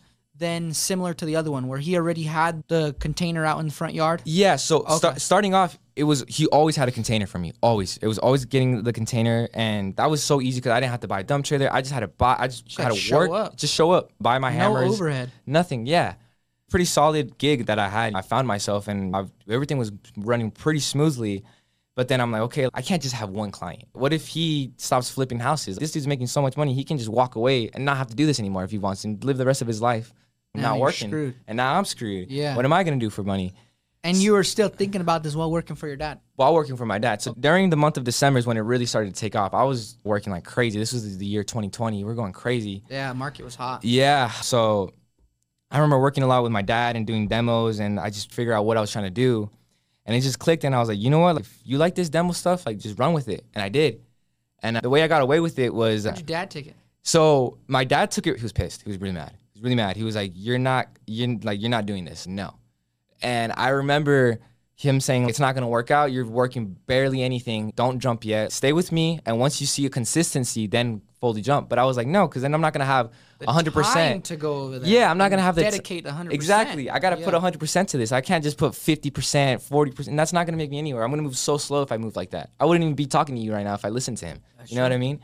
[0.45, 3.73] then similar to the other one where he already had the container out in the
[3.73, 4.21] front yard.
[4.25, 4.97] Yeah, so Okay.
[4.97, 7.53] start, starting off, it was he always had a container for me.
[7.63, 10.91] Always, it was always getting the container, and that was so easy because I didn't
[10.93, 11.69] have to buy a dump trailer.
[11.73, 12.37] I just had to buy.
[12.39, 13.57] I just Just had show work, up.
[13.57, 15.31] just show up, buy my No hammers, overhead.
[15.47, 15.87] nothing.
[15.87, 16.15] Yeah,
[16.71, 18.15] pretty solid gig that I had.
[18.15, 21.45] I found myself, and I've, everything was running pretty smoothly.
[21.97, 23.85] But then I'm like, okay, I can't just have one client.
[23.93, 25.77] What if he stops flipping houses?
[25.79, 28.17] This dude's making so much money, he can just walk away and not have to
[28.17, 30.13] do this anymore if he wants and live the rest of his life
[30.55, 31.09] Now not working.
[31.09, 31.35] screwed.
[31.47, 32.31] And now I'm screwed.
[32.31, 32.55] Yeah.
[32.57, 33.55] What am I gonna do for money?
[34.05, 36.21] And you were still thinking about this while working for your dad.
[36.37, 37.23] while working for my dad.
[37.23, 39.55] So during the month of December is when it really started to take off.
[39.55, 40.79] I was working like crazy.
[40.79, 42.05] This was the year 2020.
[42.05, 42.83] We're going crazy.
[42.91, 43.83] Yeah, market was hot.
[43.83, 44.31] Yeah.
[44.31, 44.93] So
[45.71, 48.55] I remember working a lot with my dad and doing demos, and I just figured
[48.55, 49.49] out what I was trying to do.
[50.05, 51.39] And it just clicked, and I was like, you know what?
[51.39, 53.45] If you like this demo stuff, like just run with it.
[53.55, 54.03] And I did.
[54.63, 56.77] And the way I got away with it was How'd your dad take it?
[57.03, 58.37] so my dad took it.
[58.37, 58.83] He was pissed.
[58.83, 59.33] He was really mad.
[59.65, 59.97] Really mad.
[59.97, 60.89] He was like, "You're not.
[61.07, 62.27] You're like you're not doing this.
[62.27, 62.53] No."
[63.23, 64.39] And I remember
[64.75, 66.13] him saying, "It's not gonna work out.
[66.13, 67.73] You're working barely anything.
[67.75, 68.53] Don't jump yet.
[68.53, 69.21] Stay with me.
[69.25, 72.43] And once you see a consistency, then fully jump." But I was like, "No, because
[72.43, 74.25] then I'm not gonna have 100 time percent.
[74.27, 74.91] to go over there.
[74.91, 76.35] Yeah, I'm not gonna have dedicate 100%.
[76.35, 76.91] Exactly.
[76.91, 78.13] I gotta put 100 percent to this.
[78.13, 80.17] I can't just put 50 percent, 40 percent.
[80.19, 81.05] That's not gonna make me anywhere.
[81.05, 82.51] I'm gonna move so slow if I move like that.
[82.61, 84.41] I wouldn't even be talking to you right now if I listened to him.
[84.67, 85.21] you know what I mean?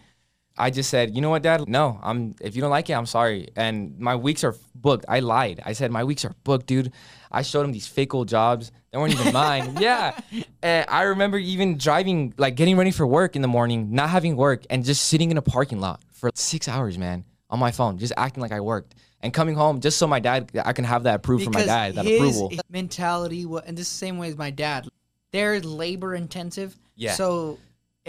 [0.61, 1.67] I just said, you know what, Dad?
[1.67, 2.35] No, I'm.
[2.41, 3.49] If you don't like it, I'm sorry.
[3.57, 5.07] And my weeks are booked.
[5.09, 5.63] I lied.
[5.65, 6.93] I said my weeks are booked, dude.
[7.33, 8.71] I showed him these fake old jobs.
[8.93, 9.77] They weren't even mine.
[9.81, 10.19] Yeah.
[10.63, 14.37] And I remember even driving, like getting ready for work in the morning, not having
[14.37, 17.97] work, and just sitting in a parking lot for six hours, man, on my phone,
[17.97, 21.05] just acting like I worked, and coming home just so my dad, I can have
[21.05, 22.53] that approved for my dad, that his approval.
[22.69, 24.87] mentality, and this is the same way as my dad,
[25.33, 26.77] they're labor intensive.
[26.97, 27.15] Yeah.
[27.15, 27.59] So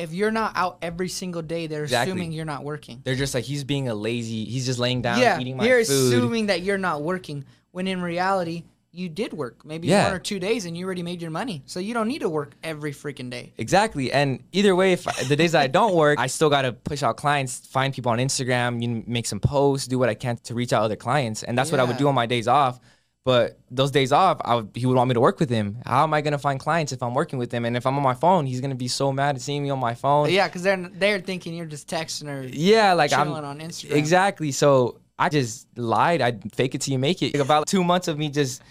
[0.02, 2.12] if you're not out every single day, they're Exactly.
[2.12, 3.02] assuming you're not working.
[3.04, 4.46] They're just like he's being a lazy.
[4.46, 6.14] He's just laying down, yeah, eating my you're food.
[6.14, 10.04] assuming that you're not working when in reality you did work maybe Yeah.
[10.04, 11.62] one or two days and you already made your money.
[11.66, 13.54] So you don't need to work every freaking day.
[13.58, 14.12] Exactly.
[14.12, 17.02] And either way, if the days that I don't work, I still got to push
[17.02, 20.36] out clients, find people on Instagram, you know, make some posts, do what I can
[20.44, 21.42] to reach out other clients.
[21.44, 22.82] And that's what I would do on my days off.
[23.24, 25.78] But those days off, I would, he would want me to work with him.
[25.86, 27.66] How am I gonna find clients if I'm working with him?
[27.66, 29.80] And if I'm on my phone, he's gonna be so mad at seeing me on
[29.80, 30.30] my phone.
[30.32, 33.92] Yeah, because they're they're thinking you're just texting or Yeah, like I'm on Instagram.
[33.92, 34.52] Exactly.
[34.52, 36.22] So I just lied.
[36.22, 37.36] I fake it till you make it.
[37.36, 38.64] About two months of me just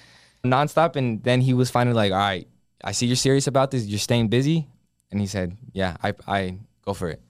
[0.43, 2.49] nonstop, and then he was finally like, "All right,
[2.83, 3.87] I see you're serious about this.
[3.87, 4.67] You're staying busy,"
[5.13, 7.23] and he said, "Yeah, I I go for it."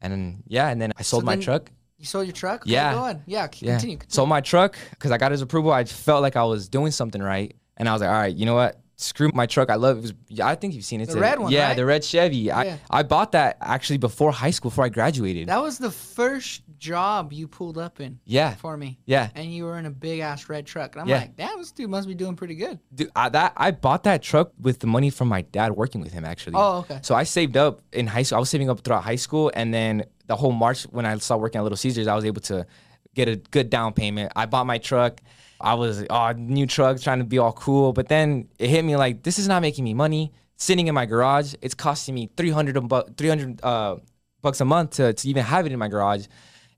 [0.00, 1.70] And then yeah, and then I sold my then- truck.
[2.04, 2.64] You sold your truck?
[2.66, 2.92] Yeah.
[2.92, 3.22] Go on.
[3.24, 3.44] Yeah.
[3.44, 3.96] Yeah, Continue.
[3.96, 3.98] continue.
[4.08, 5.72] sold my truck because I got his approval.
[5.72, 8.44] I felt like I was doing something right, and I was like, "All right, you
[8.44, 9.70] know what." Screw my truck.
[9.70, 10.00] I love it.
[10.02, 11.08] Was, I think you've seen it.
[11.08, 11.76] The a- red one, Yeah, right?
[11.76, 12.36] the red Chevy.
[12.36, 12.58] Yeah.
[12.58, 15.48] I, I bought that actually before high school, before I graduated.
[15.48, 18.54] That was the first job you pulled up in yeah.
[18.54, 18.98] for me.
[19.06, 19.30] Yeah.
[19.34, 20.94] And you were in a big ass red truck.
[20.94, 21.18] And I'm Yeah.
[21.20, 22.78] like, damn, this dude must be doing pretty good.
[22.94, 26.12] Dude, I, that I bought that truck with the money from my dad working with
[26.12, 26.54] him actually.
[26.56, 27.00] Oh, okay.
[27.02, 28.36] So I saved up in high school.
[28.36, 31.42] I was saving up throughout high school, and then the whole March when I started
[31.42, 32.66] working at Little Caesars, I was able to
[33.14, 34.32] get a good down payment.
[34.36, 35.20] I bought my truck.
[35.60, 38.96] I was oh new truck, trying to be all cool, but then it hit me
[38.96, 40.32] like this is not making me money.
[40.56, 42.76] Sitting in my garage, it's costing me three hundred
[43.16, 43.96] three hundred uh,
[44.42, 46.26] bucks a month to, to even have it in my garage.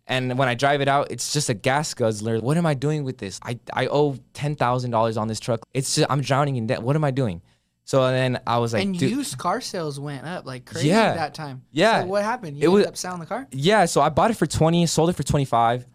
[0.08, 2.38] And when I drive it out, it's just a gas guzzler.
[2.40, 3.40] What am I doing with this?
[3.42, 5.60] I, I owe ten thousand dollars on this truck.
[5.74, 6.82] It's just I'm drowning in debt.
[6.82, 7.42] What am I doing?
[7.84, 11.14] So then I was like, and dude, used car sales went up like crazy Yeah.
[11.14, 11.62] that time.
[11.72, 12.00] Yeah.
[12.02, 12.56] So what happened?
[12.56, 13.46] You It ended was- up selling the car?
[13.52, 13.84] yeah.
[13.86, 15.86] So I bought it for twenty, sold it for twenty five.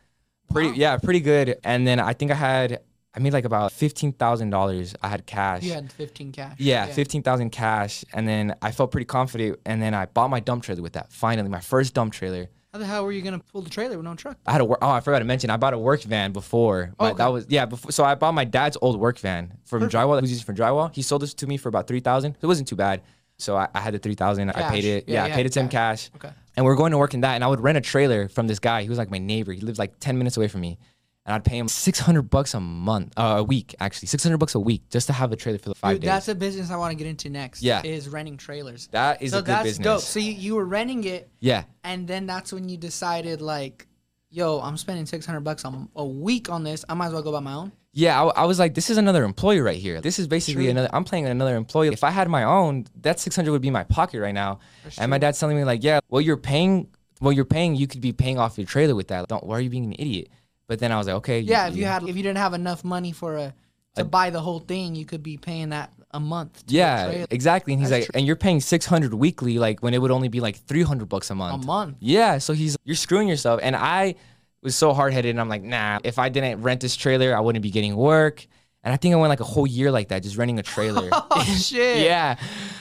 [0.52, 0.76] Pretty Wow.
[0.78, 1.58] yeah, pretty good.
[1.64, 2.80] And then I think I had
[3.14, 4.94] I made like about fifteen thousand dollars.
[5.02, 5.64] I had cash.
[5.64, 6.56] You had 15 cash.
[6.60, 9.60] Yeah, fifteen thousand cash, and then I felt pretty confident.
[9.66, 11.12] And then I bought my dump trailer with that.
[11.14, 12.48] Finally, my first dump trailer.
[12.74, 14.38] How the hell were you going to pull the trailer with no truck?
[14.46, 14.80] I had a work.
[14.82, 15.50] Oh, I forgot to mention.
[15.50, 16.92] I bought a work van before.
[16.94, 17.18] Oh, but Okay.
[17.18, 17.66] That was yeah.
[17.66, 19.94] Before, so I bought my dad's old work van from Perfect.
[19.96, 20.16] drywall.
[20.16, 20.94] That was used for drywall.
[20.96, 22.38] He sold this to me for about three thousand.
[22.42, 23.02] It wasn't too bad.
[23.38, 24.52] So I, I had the three thousand.
[24.52, 25.04] I paid it.
[25.08, 26.10] Yeah, Yeah, yeah, I paid it to him cash.
[26.16, 26.30] Okay.
[26.56, 27.36] And we are going to work in that.
[27.36, 28.84] And I would rent a trailer from this guy.
[28.84, 29.52] He was like my neighbor.
[29.52, 30.78] He lives like ten minutes away from me.
[31.24, 34.38] And I'd pay him six hundred bucks a month, uh, a week actually, six hundred
[34.40, 36.08] bucks a week just to have a trailer for the five Dude, days.
[36.08, 37.62] that's a business I want to get into next.
[37.62, 37.84] Yeah.
[37.84, 38.88] Is renting trailers.
[38.88, 39.84] that is so a good that's business.
[39.86, 40.02] dope.
[40.02, 43.88] So you, you were renting it, yeah, and then that's when you decided, like,
[44.32, 46.84] yo, I'm spending 600 bucks a, a week on this.
[46.90, 47.72] I might as well go buy my own.
[47.94, 50.02] Yeah, I, I was like, this is another employee right here.
[50.02, 50.72] This is basically True.
[50.72, 50.90] another.
[50.92, 51.90] I'm playing another employee.
[51.90, 54.58] If I had my own, that 600 would be in my pocket right now.
[54.84, 56.88] That's and my dad's telling me like, yeah, well you're paying,
[57.20, 59.28] well you're paying, you could be paying off your trailer with that.
[59.28, 59.44] Don't.
[59.44, 60.30] Why are you being an idiot?
[60.72, 61.42] But then I was like, okay.
[61.42, 63.54] Yeah, if you had, if you didn't have enough money for a
[63.96, 66.64] to A- buy the whole thing, you could be paying that a month.
[66.66, 67.74] a Yeah, exactly.
[67.74, 70.40] And he's That's like, and you're paying 600 weekly, like when it would only be
[70.40, 71.56] like 300 bucks a month.
[71.56, 71.66] a month.
[71.66, 71.98] month.
[72.00, 73.60] Yeah, so he's you're screwing yourself.
[73.62, 74.16] And I
[74.64, 76.00] was so hard headed, and I'm like, nah.
[76.06, 78.48] If I didn't rent this trailer, I wouldn't be getting work.
[78.84, 81.08] And I think I went like a whole year like that, just renting a trailer.
[81.34, 82.00] Oh shit.
[82.04, 82.36] yeah,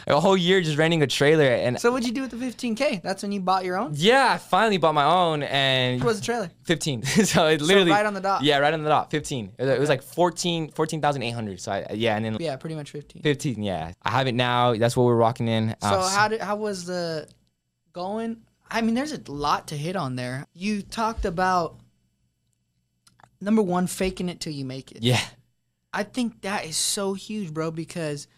[0.07, 3.03] a whole year just renting a trailer, and So what'd you do with the 15k?
[3.03, 3.93] That's when you bought your own.
[3.95, 6.51] yeah, I finally bought my own, and What was the trailer?
[6.65, 7.03] 15.
[7.05, 8.43] so it literally right on the dot.
[8.43, 9.11] Yeah, right on the dot.
[9.11, 9.53] 15.
[9.59, 11.61] It was, it was like 14, 14,800.
[11.61, 13.23] So I, yeah, and then Yeah, pretty much 15.
[13.23, 13.63] 15.
[13.63, 14.75] Yeah, I have it now.
[14.75, 15.77] That's what we're rocking in.
[15.83, 17.29] So Uh, how did how was the
[17.93, 18.39] going?
[18.71, 20.47] I mean, there's a lot to hit on there.
[20.55, 21.79] You talked about
[23.41, 25.03] number one, faking it till you make it.
[25.03, 25.21] yeah,
[25.93, 28.29] I think that is so huge, bro, because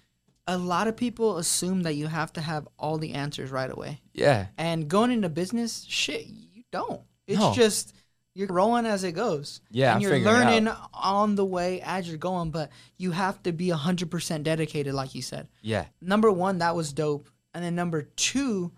[0.47, 4.01] a lot of people assume that you have to have all the answers right away.
[4.15, 7.03] yeah, And going into business, shit, you don't.
[7.27, 7.53] It's No.
[7.55, 7.95] just
[8.35, 9.61] you're growing as it goes.
[9.71, 13.69] Yeah, and you're learning on the way as you're going, but you have to be
[13.69, 15.49] 100% dedicated, like you said.
[15.61, 17.29] yeah, Number one, that was dope.
[17.55, 18.73] And then number two,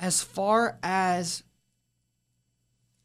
[0.00, 1.44] as far as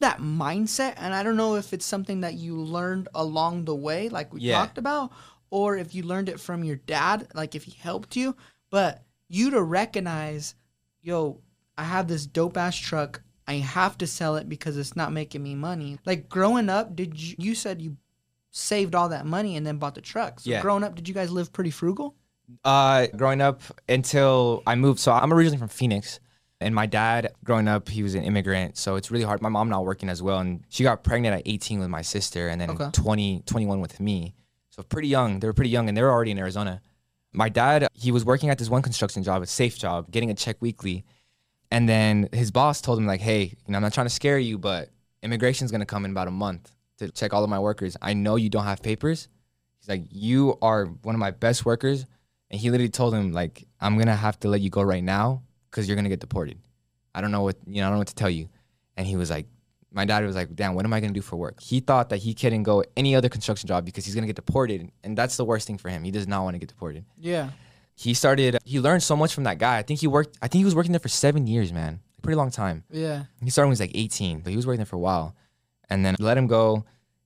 [0.03, 4.09] that mindset, and I don't know if it's something that you learned along the way,
[4.09, 4.57] like we Yeah.
[4.59, 5.11] talked about,
[5.49, 8.35] or if you learned it from your dad, like if he helped you,
[8.69, 10.55] but you to recognize,
[11.01, 11.39] yo,
[11.77, 13.21] I have this dope ass truck.
[13.47, 15.99] I have to sell it because it's not making me money.
[16.05, 17.97] Like growing up, did you you said you
[18.51, 20.39] saved all that money and then bought the truck.
[20.39, 20.61] So Yeah.
[20.61, 22.15] growing up, did you guys live pretty frugal?
[22.63, 24.99] Uh, growing up until I moved.
[24.99, 26.19] So I'm originally from Phoenix,
[26.63, 28.77] and my dad, growing up, he was an immigrant.
[28.77, 29.41] So it's really hard.
[29.41, 32.47] My mom not working as well, and she got pregnant at 18 with my sister,
[32.47, 32.89] and then Okay.
[32.91, 34.33] 20, 21 with me.
[34.69, 35.39] So pretty young.
[35.39, 36.81] They were pretty young, and they were already in Arizona.
[37.31, 40.33] My dad, he was working at this one construction job, a safe job, getting a
[40.33, 41.03] check weekly.
[41.69, 44.39] And then his boss told him like, "Hey, you know, I'm not trying to scare
[44.39, 44.89] you, but
[45.21, 47.97] immigration's gonna come in about a month to check all of my workers.
[48.01, 49.27] I know you don't have papers.
[49.79, 52.05] He's like, you are one of my best workers."
[52.51, 55.41] And he literally told him like, "I'm gonna have to let you go right now
[55.73, 56.59] because you're gonna get deported.
[57.15, 57.87] I don't know what you know.
[57.87, 58.47] I don't know what to tell you."
[58.95, 59.47] And he was like,
[59.91, 62.17] "My dad was like, damn, what am I gonna do for work?" He thought that
[62.17, 65.45] he couldn't go any other construction job because he's gonna get deported, and that's the
[65.45, 66.03] worst thing for him.
[66.03, 67.49] He does not want to get deported Yeah.
[67.95, 70.59] he started he learned so much from that guy i think he worked i think
[70.61, 73.25] he was working there for seven years man pretty long time Yeah.
[73.43, 75.35] he started when he was like 18 but he was working there for a while
[75.91, 76.85] and then let him go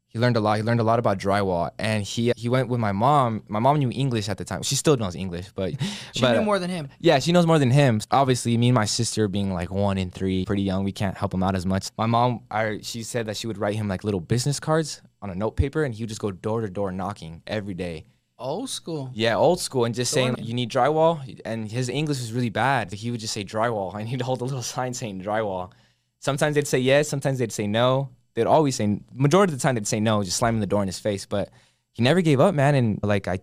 [0.10, 0.58] He learned a lot.
[0.58, 3.44] He learned a lot about drywall, and he he went with my mom.
[3.48, 4.64] My mom knew English at the time.
[4.64, 5.74] She still knows English, but
[6.14, 6.90] She but, knew uh, more than him.
[7.00, 8.02] yeah, she knows more than him.
[8.12, 11.34] Obviously, me and my sister being like one in three, pretty young, we can't help
[11.34, 11.90] him out as much.
[11.98, 15.30] My mom, I, she said that she would write him like little business cards on
[15.30, 18.06] a note paper, and he would just go door to door knocking every day.
[18.40, 19.10] Old school.
[19.14, 22.94] Yeah, old school, and just saying you need drywall, and his English was really bad.
[22.94, 25.72] He would just say drywall, and he'd hold a little sign saying drywall.
[26.20, 28.10] Sometimes they'd say yes, sometimes they'd say no.
[28.38, 30.88] They'd always say majority of the time they'd say no, just slamming the door in
[30.88, 31.26] his face.
[31.26, 31.50] But
[31.94, 32.76] he never gave up, man.
[32.76, 33.40] And like I,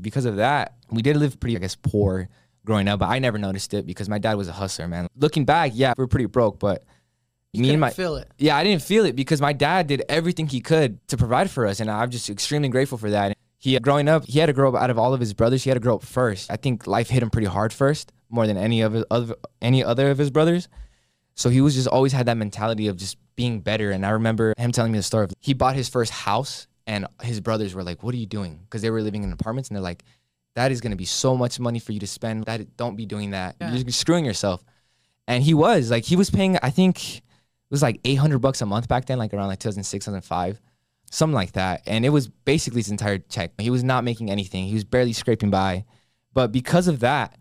[0.00, 2.30] because of that, we did live pretty, I guess, poor
[2.64, 3.00] growing up.
[3.00, 5.06] But I never noticed it because my dad was a hustler, man.
[5.14, 6.82] Looking back, yeah, we are pretty broke, but
[7.52, 8.30] me and my feel it.
[8.38, 11.66] yeah, I didn't feel it because my dad did everything he could to provide for
[11.66, 13.36] us, and I'm just extremely grateful for that.
[13.58, 15.62] He growing up, he had to grow up out of all of his brothers.
[15.62, 16.50] He had to grow up first.
[16.50, 19.84] I think life hit him pretty hard first, more than any of his other any
[19.84, 20.68] other of his brothers.
[21.38, 23.92] So he was just always had that mentality of just being better.
[23.92, 27.06] And I remember him telling me the story of he bought his first house, and
[27.22, 29.76] his brothers were like, "What are you doing?" Because they were living in apartments, and
[29.76, 30.02] they're like,
[30.56, 32.46] "That is going to be so much money for you to spend.
[32.46, 33.54] That don't be doing that.
[33.60, 33.72] Yeah.
[33.72, 34.64] You're screwing yourself."
[35.28, 36.58] And he was like, he was paying.
[36.60, 37.22] I think it
[37.70, 40.60] was like 800 bucks a month back then, like around like 2006, 2005,
[41.10, 41.82] something like that.
[41.86, 43.52] And it was basically his entire check.
[43.58, 44.64] He was not making anything.
[44.64, 45.84] He was barely scraping by.
[46.32, 47.36] But because of that,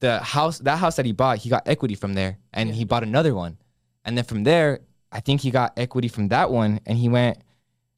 [0.00, 3.02] the house, that house that he bought, he got equity from there, and he bought
[3.02, 3.56] another one.
[4.04, 4.80] And then from there,
[5.10, 7.38] I think he got equity from that one, and he went.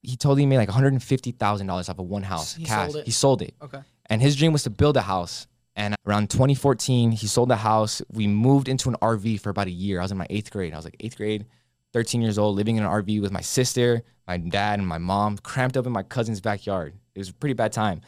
[0.03, 2.93] He told he made like 150 thousand dollars off of one house He cash.
[2.93, 3.05] sold?
[3.05, 3.81] He sold it Okay.
[4.09, 5.47] and his dream was to build a house.
[5.75, 8.01] And around 2014, he sold the house.
[8.13, 9.99] We moved into an RV for about a year.
[10.01, 10.73] I was in my eighth grade.
[10.73, 11.47] I was like eighth grade,
[11.93, 15.37] 13 years old, living in an RV with my sister, my dad, and my mom,
[15.39, 16.95] cramped up in my cousin's backyard.
[17.15, 18.01] It was a pretty bad time.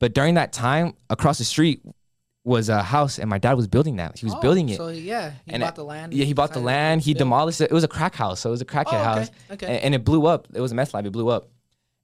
[0.00, 1.82] But during that time, across the street
[2.48, 4.18] was a house, and my dad was building that.
[4.18, 4.76] He was Oh, building it.
[4.78, 6.12] So yeah, he And bought it- the land.
[6.14, 7.02] Yeah, he bought the land.
[7.02, 7.70] He demolished it.
[7.70, 9.30] It was a crack house, so it was a crackhead Oh, okay, house.
[9.52, 9.66] okay.
[9.66, 10.48] And, and it blew up.
[10.54, 11.06] It was a meth lab.
[11.06, 11.48] It blew up,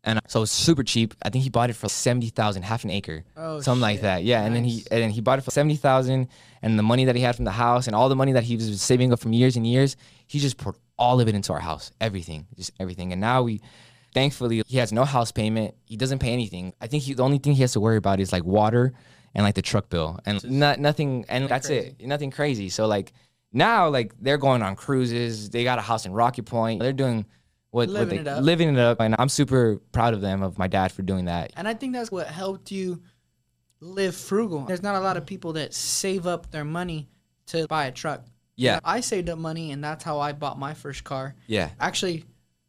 [0.05, 1.15] and so it was super cheap.
[1.23, 4.23] I think he bought it for seventy thousand, half an acre, Oh, something like that.
[4.25, 6.29] Yeah, and then he and then he bought it for seventy thousand,
[6.63, 8.55] and the money that he had from the house and all the money that he
[8.57, 11.61] was saving up from years and years, he just poured all of it into our
[11.61, 13.13] house, everything, just everything.
[13.13, 13.61] And now we.
[14.13, 15.75] Thankfully, he has no house payment.
[15.87, 16.73] He doesn't pay anything.
[16.81, 18.93] I think he, the only thing he has to worry about is like water
[19.35, 21.25] and like the truck bill and not nothing.
[21.29, 22.01] And that's it.
[22.01, 22.69] Nothing crazy.
[22.69, 23.13] So like
[23.53, 25.51] now, like they're going on cruises.
[25.51, 26.81] They got a house in Rocky Point.
[26.81, 27.27] They're doing
[27.71, 28.43] what, what Living they, it up.
[28.45, 29.01] living it up.
[29.01, 31.53] And I'm super proud of them, of my dad for doing that.
[31.57, 33.03] And I think that's what helped you
[33.81, 34.61] live frugal.
[34.61, 37.09] There's not a lot of people that save up their money
[37.47, 38.25] to buy a truck.
[38.57, 38.79] Yeah.
[38.85, 41.35] I saved up money, and that's how I bought my first car.
[41.49, 41.71] Yeah.
[41.81, 42.25] Actually,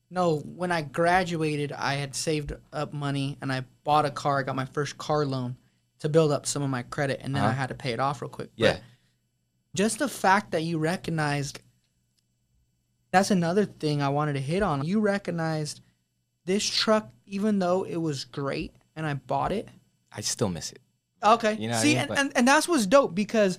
[0.10, 4.39] no, when I graduated, I had saved up money and I bought a car.
[4.39, 5.58] I got my first car loan
[6.05, 7.55] to build up some of my credit, and then I Uh-huh.
[7.57, 8.49] had to pay it off real quick.
[8.55, 8.73] Yeah.
[8.73, 8.81] But
[9.75, 11.59] just the fact that you recognized
[13.11, 14.83] that's another thing I wanted to hit on.
[14.85, 15.79] You recognized
[16.45, 19.69] this truck, even though it was great and I bought it.
[20.11, 20.79] I still miss it.
[21.23, 21.53] Okay.
[21.53, 21.97] You know what I See, mean?
[21.99, 23.57] and, But- and, and that's what's dope because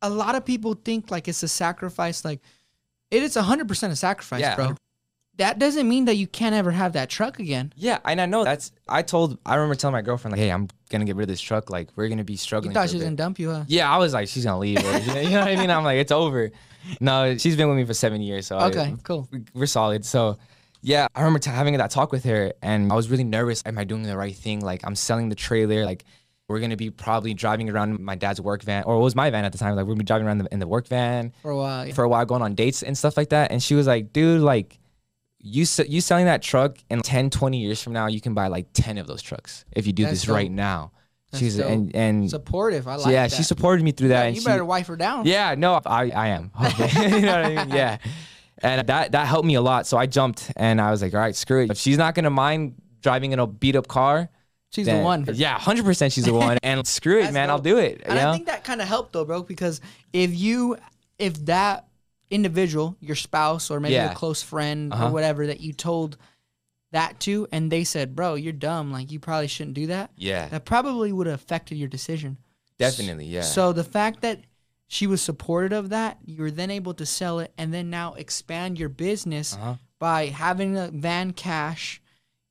[0.00, 2.24] a lot of people think like it's a sacrifice.
[2.24, 2.40] Like
[3.10, 4.76] it is 100% a sacrifice, Yeah, bro.
[5.38, 7.72] That doesn't mean that you can't ever have that truck again.
[7.76, 7.98] Yeah.
[8.04, 10.68] And I know that's, I told, I remember telling my girlfriend, like, hey, I'm
[11.00, 11.70] to get rid of this truck.
[11.70, 12.70] Like, we're to be struggling.
[12.72, 13.64] You thought she was to dump you, huh?
[13.68, 14.78] Yeah, I was like, she's gonna leave.
[14.78, 15.70] Or, you know what I mean?
[15.70, 16.50] I'm like, it's over.
[17.00, 19.28] No, she's been with me for seven years, so I- Okay, cool.
[19.32, 20.04] we- we're solid.
[20.04, 20.38] So,
[20.82, 23.62] yeah, I remember t- having that talk with her, and I was really nervous.
[23.66, 24.60] Am I doing the right thing?
[24.60, 25.84] Like, I'm selling the trailer.
[25.84, 26.04] Like,
[26.48, 29.44] we're gonna be probably driving around my dad's work van, or it was my van
[29.44, 29.74] at the time.
[29.74, 31.86] Like, we're gonna be driving around the, in the work van For a while.
[31.88, 31.92] yeah.
[31.94, 33.50] for a while, going on dates and stuff like that.
[33.50, 34.78] And she was like, dude, like.
[35.46, 38.66] You, you selling that truck in 10 20 years from now you can buy like
[38.72, 40.92] 10 of those trucks if you do That's this right now
[41.30, 41.70] That's she's dope.
[41.70, 42.88] and and Supportive.
[42.88, 43.36] I so like yeah that.
[43.36, 45.24] she supported me through that Yeah, and you she, better wife her down.
[45.26, 46.50] yeah, no, I, I am.
[46.66, 47.10] Okay.
[47.16, 47.74] you know what I mean?
[47.76, 47.98] Yeah.
[48.62, 49.86] And that that helped me a lot.
[49.86, 51.70] So I jumped and I was like, all right, screw it.
[51.70, 54.28] If she's not gonna mind driving in a beat up car,
[54.72, 55.28] She's then- the one.
[55.34, 56.58] Yeah, hundred percent she's the one.
[56.62, 58.02] And screw it, man, I'll do it.
[58.04, 58.32] And I know?
[58.32, 59.80] think that kind of helped though, bro, because
[60.12, 60.76] if you,
[61.18, 61.86] if that
[62.30, 64.12] individual, your spouse or maybe Yeah.
[64.12, 65.06] a close friend Uh-huh.
[65.08, 66.16] or whatever that you told
[66.92, 70.48] that to, and they said, bro, you're dumb, like you probably shouldn't do that, yeah,
[70.48, 72.38] that probably would have affected your decision.
[72.78, 73.24] definitely.
[73.26, 73.40] Yeah.
[73.42, 74.40] So the fact that
[74.86, 78.12] she was supportive of that, you were then able to sell it and then now
[78.14, 79.74] expand your business Uh-huh.
[79.98, 82.00] by having a van cash.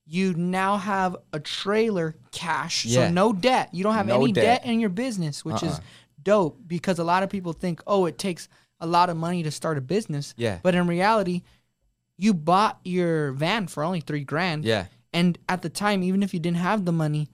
[0.08, 3.08] You now have a trailer cash, Yeah.
[3.08, 3.70] so no debt.
[3.72, 4.64] You don't have No any debt.
[4.64, 4.66] debt.
[4.72, 5.84] in your business, which is Uh-uh.
[6.22, 9.52] dope because a lot of people think, oh, it takes a lot of money to
[9.52, 10.34] start a business.
[10.38, 10.60] Yeah.
[10.64, 11.42] But in reality,
[12.18, 14.66] you bought your van for only three grand.
[14.66, 14.86] yeah.
[15.14, 17.30] And at the time, even if you didn't have the money,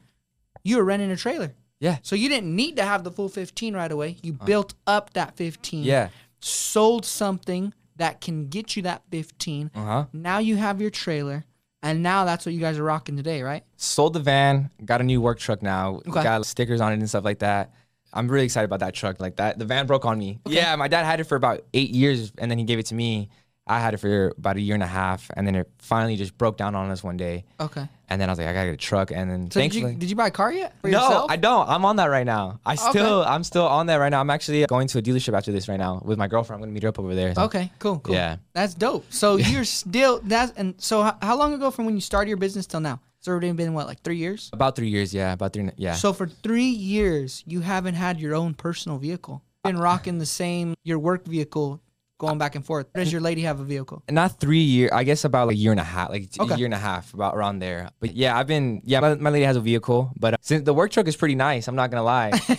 [0.63, 1.53] you were renting a trailer.
[1.79, 1.97] Yeah.
[2.03, 4.17] So you didn't need to have the full 15 right away.
[4.21, 5.83] You built up that 15.
[5.83, 6.09] Yeah.
[6.41, 9.71] Sold something that can get you that 15.
[9.73, 10.05] Uh huh.
[10.13, 11.45] Now you have your trailer.
[11.83, 13.63] and now that's what you guys are rocking today, right?
[13.77, 16.21] Sold the van, got a new work truck now, Okay.
[16.23, 17.73] got stickers on it and stuff like that.
[18.13, 19.19] I'm really excited about that truck.
[19.19, 20.39] Like that, the van broke on me.
[20.45, 20.55] Okay.
[20.55, 22.95] Yeah, my dad had it for about eight years, and then he gave it to
[22.95, 23.29] me.
[23.67, 26.35] I had it for about a year and a half, and then it finally just
[26.37, 27.45] broke down on us one day.
[27.59, 27.87] Okay.
[28.09, 29.93] And then I was like, I gotta get a truck, and then So did thankfully.
[29.93, 30.73] you did you buy a car yet?
[30.81, 31.31] For no, yourself?
[31.31, 31.69] I don't.
[31.69, 32.59] I'm on that right now.
[32.65, 32.89] I Okay.
[32.89, 34.19] still, I'm still on that right now.
[34.19, 36.57] I'm actually going to a dealership after this right now with my girlfriend.
[36.57, 37.33] I'm gonna meet her up over there.
[37.37, 38.15] Okay, cool, cool.
[38.15, 38.37] Yeah.
[38.53, 39.05] That's dope.
[39.13, 42.37] So you're still that's and so how, how long ago from when you started your
[42.37, 42.99] business till now?
[43.21, 44.49] It's already been what, like three years?
[44.51, 45.33] About three years, yeah.
[45.33, 45.93] About three, yeah.
[45.93, 49.43] So for three years, you haven't had your own personal vehicle.
[49.63, 51.79] Been rocking the same your work vehicle,
[52.17, 52.91] going back and forth.
[52.95, 54.01] Does your lady have a vehicle?
[54.09, 56.53] not three year i guess about like a year and a half like Okay.
[56.55, 59.29] a year and a half about around there but yeah i've been yeah my, my
[59.29, 61.89] lady has a vehicle but uh, since the work truck is pretty nice i'm not
[61.91, 62.29] gonna lie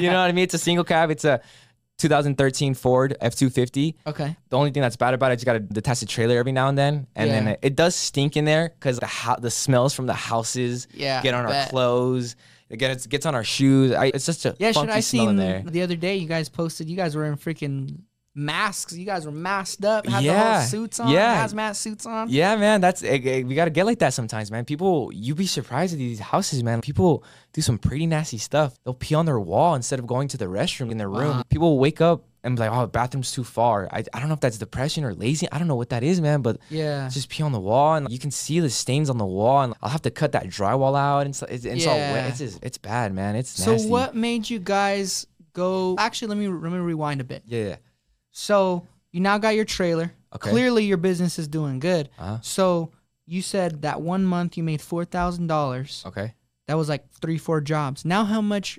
[0.00, 1.40] you know what i mean it's a single cab it's a
[1.98, 4.36] 2013 ford f-250 Okay.
[4.48, 6.68] the only thing that's bad about it, you got to detach the trailer every now
[6.68, 9.94] and then, and then it, it does stink in there because the ho- the smells
[9.94, 12.36] from the houses Yeah, get on I our clothes.
[12.68, 13.92] It gets gets on our shoes.
[13.92, 15.62] I, it's just a Yeah, funky I smell in seen there.
[15.64, 16.16] the other day.
[16.16, 16.88] You guys posted.
[16.88, 17.98] You guys were in freaking
[18.34, 18.94] masks.
[18.96, 20.06] You guys were masked up.
[20.06, 21.08] Had the Yeah, whole suits on.
[21.10, 21.46] yeah.
[21.46, 22.28] hazmat suits on.
[22.30, 24.64] Yeah, man, that's eh, eh, we gotta get like that sometimes, man.
[24.64, 26.80] People, you be surprised at these houses, man.
[26.80, 28.78] People do some pretty nasty stuff.
[28.84, 31.36] They'll pee on their wall instead of going to the restroom in their room.
[31.38, 31.42] Wow.
[31.50, 34.34] People wake up and be like, "Oh, the bathroom's too far." I, I don't know
[34.34, 35.46] if that's depression or lazy.
[35.52, 36.40] I don't know what that is, man.
[36.42, 37.08] But Yeah.
[37.08, 39.74] just pee on the wall, and you can see the stains on the wall, and
[39.82, 42.30] I'll have to cut that drywall out, and so it's, it's all wet.
[42.30, 43.36] It's just, it's bad, man.
[43.36, 45.94] It's So what made you guys go?
[45.98, 47.42] Actually, let me let me rewind a bit.
[47.46, 47.76] Yeah, yeah.
[48.32, 50.12] So you now got your trailer.
[50.34, 50.50] Okay.
[50.50, 52.08] Clearly, your business is doing good.
[52.18, 52.38] Uh-huh.
[52.40, 52.90] So
[53.26, 56.02] you said that one month you made four thousand dollars.
[56.06, 56.34] Okay.
[56.66, 58.04] That was like three, four jobs.
[58.04, 58.78] Now, how much?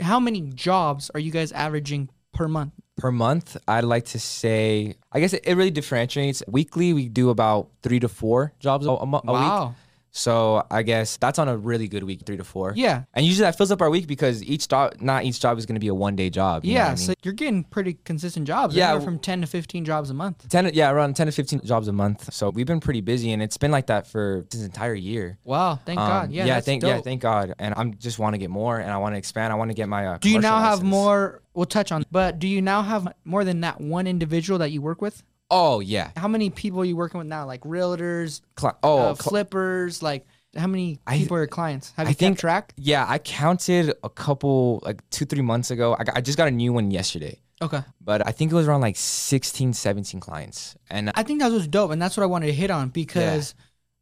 [0.00, 2.72] How many jobs are you guys averaging per month?
[2.96, 6.42] Per month, I'd like to say, I guess it, it really differentiates.
[6.48, 9.32] Weekly, we do about three to four jobs a, a, a
[9.68, 9.76] week.
[10.16, 12.72] So I guess that's on a really good week, three to four.
[12.74, 13.02] Yeah.
[13.12, 15.74] And usually that fills up our week because each job, not each job is going
[15.74, 16.64] to be a one day job.
[16.64, 16.84] Yeah.
[16.86, 17.16] what I So mean?
[17.22, 18.74] you're getting pretty consistent jobs.
[18.74, 20.48] Yeah, Anywhere from ten to fifteen jobs a month.
[20.48, 22.32] 10, yeah, around 10 to 15 jobs a month.
[22.32, 25.36] So we've been pretty busy and it's been like that for this entire year.
[25.44, 25.78] Wow.
[25.84, 26.30] Thank Um, God.
[26.32, 26.46] Yeah.
[26.46, 26.88] yeah, thank dope.
[26.88, 27.52] yeah, thank God.
[27.58, 29.52] And I'm just want to get more and I want to expand.
[29.52, 30.06] I want to get my.
[30.06, 31.42] Uh, Do you now have more?
[31.52, 34.80] We'll touch on, but do you now have more than that one individual that you
[34.80, 35.22] work with?
[35.50, 36.10] Oh yeah.
[36.16, 37.46] How many people are you working with now?
[37.46, 40.02] Like realtors, Cli- oh, uh, cli- flippers.
[40.02, 41.92] Like how many I- people are your clients?
[41.96, 42.72] Have I you think- kept track?
[42.76, 43.04] yeah.
[43.08, 45.94] I counted a couple like two three months ago.
[45.98, 47.40] I, got, I just got a new one yesterday.
[47.62, 47.80] Okay.
[48.02, 50.76] but I think it was around like 16, 17 clients.
[50.90, 53.54] And I think that was dope, and that's what I wanted to hit on because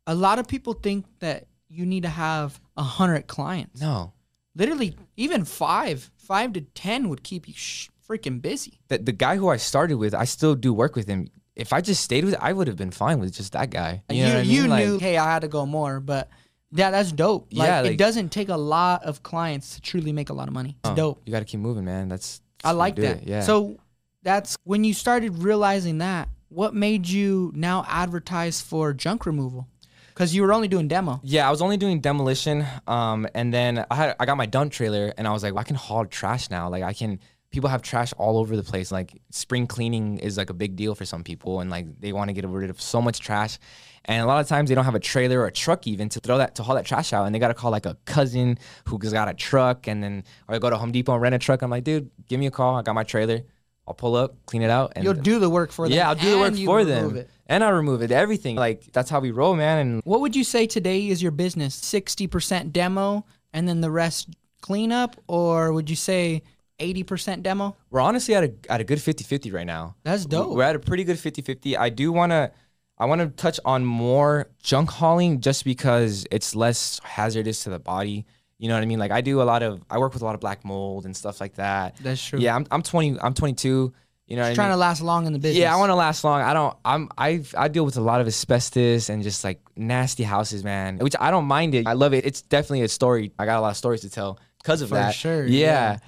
[0.08, 3.80] a lot of people think that you need to have a hundred clients.
[3.80, 4.12] no,
[4.56, 8.80] Literally, even five, five to ten would keep you sh- freaking busy.
[8.88, 11.28] the, the guy who I started with, I still do work with him.
[11.56, 14.02] If I just stayed with, I would have been fine with just that guy.
[14.10, 14.50] You, know what I mean?
[14.50, 16.28] you Like, knew, hey, I had to go more, but
[16.72, 17.48] yeah, that's dope.
[17.52, 20.54] Like, Yeah, it doesn't take a lot of clients to truly make a lot of
[20.54, 20.76] money.
[20.80, 21.22] It's oh, dope.
[21.24, 22.08] You got to keep moving, man.
[22.08, 23.22] That's, I that's you like that.
[23.22, 23.40] it, Yeah.
[23.42, 23.78] So
[24.22, 26.28] that's when you started realizing that.
[26.48, 29.68] What made you now advertise for junk removal?
[30.08, 31.20] Because you were only doing demo.
[31.24, 34.72] yeah, I was only doing demolition, um, and then I had I got my dump
[34.72, 36.68] trailer, and I was like, well, I can haul trash now.
[36.68, 37.18] Like I can.
[37.54, 38.90] People have trash all over the place.
[38.90, 42.28] Like spring cleaning is like a big deal for some people, and like they want
[42.28, 43.60] to get rid of so much trash.
[44.06, 46.18] And a lot of times they don't have a trailer or a truck even to
[46.18, 49.12] throw that to haul that trash out, and they gotta call like a cousin who's
[49.12, 51.62] got a truck, and then or I go to Home Depot and rent a truck.
[51.62, 52.74] I'm like, dude, give me a call.
[52.74, 53.42] I got my trailer.
[53.86, 55.96] I'll pull up, clean it out, and You'll do the work for them.
[55.96, 57.30] yeah, I'll do the work for them, it.
[57.46, 58.10] and I remove it.
[58.10, 59.78] Everything like that's how we roll, man.
[59.78, 61.78] And What would you say today is your business?
[61.80, 65.14] 60% demo and then the rest cleanup?
[65.28, 66.42] Or would you say
[66.84, 67.76] 80% demo?
[67.90, 69.96] We're honestly at a at a good 50-50 right now.
[70.02, 70.54] That's dope.
[70.56, 71.76] We're at a pretty good 50-50.
[71.78, 72.50] I do want to
[72.98, 77.78] I want to touch on more junk hauling just because it's less hazardous to the
[77.80, 78.24] body.
[78.58, 78.98] You know what I mean?
[79.00, 81.16] Like I do a lot of I work with a lot of black mold and
[81.16, 81.96] stuff like that.
[82.00, 82.38] That's true.
[82.38, 83.92] Yeah, I'm I'm 20 I'm 22.
[84.26, 84.54] You know what I mean?
[84.54, 85.58] trying to last long in the business.
[85.60, 86.40] Yeah, I want to last long.
[86.40, 86.74] I don't.
[86.82, 87.10] I'm.
[87.18, 87.44] I.
[87.58, 90.96] I deal with a lot of asbestos and just like nasty houses, man.
[90.96, 91.86] Which I don't mind it.
[91.86, 92.24] I love it.
[92.24, 93.32] It's definitely a story.
[93.38, 95.14] I got a lot of stories to tell because of For that.
[95.14, 95.58] sure, Yeah.
[95.58, 95.98] yeah.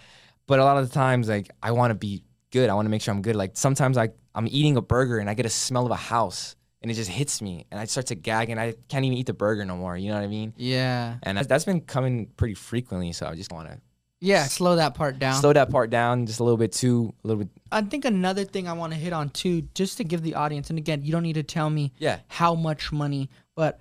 [0.46, 2.70] But a lot of the times, like I want to be good.
[2.70, 3.36] I want to make sure I'm good.
[3.36, 6.56] Like sometimes I I'm eating a burger and I get a smell of a house
[6.82, 9.26] and it just hits me and I start to gag and I can't even eat
[9.26, 9.96] the burger no more.
[9.96, 10.52] You know what I mean?
[10.56, 11.16] Yeah.
[11.22, 13.12] And that's, been coming pretty frequently.
[13.12, 13.80] So I just want to
[14.20, 15.40] Yeah, slow that part down.
[15.40, 17.12] slow that part down just a little bit too.
[17.24, 17.48] A little bit.
[17.72, 20.68] I think another thing I want to hit on too, just to give the audience,
[20.70, 22.18] and again, you don't need to tell me Yeah.
[22.28, 23.80] how much money, but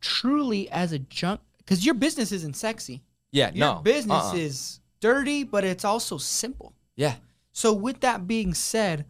[0.00, 3.02] truly as a junk, because your business isn't sexy.
[3.32, 3.50] Yeah.
[3.52, 3.80] Your no.
[3.82, 4.34] business Uh-uh.
[4.36, 6.74] is dirty, but it's also simple.
[6.96, 7.16] Yeah.
[7.52, 9.06] So with that being said,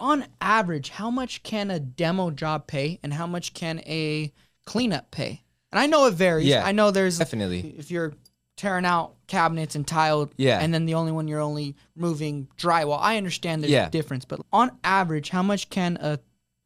[0.00, 4.32] on average, how much can a demo job pay and how much can a
[4.64, 5.42] cleanup pay?
[5.72, 6.46] And I know it varies.
[6.46, 7.74] Yeah, I know there's Definitely.
[7.78, 8.12] if you're
[8.56, 10.60] tearing out cabinets and tiled, Yeah.
[10.60, 12.98] and then the only one you're only moving drywall.
[13.00, 13.86] I understand there's Yeah.
[13.86, 16.20] a difference, but on average, how much can a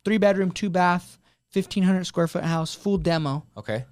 [0.04, 1.18] three bedroom, two bath,
[1.50, 3.86] fifteen hundred square foot house, full demo Okay.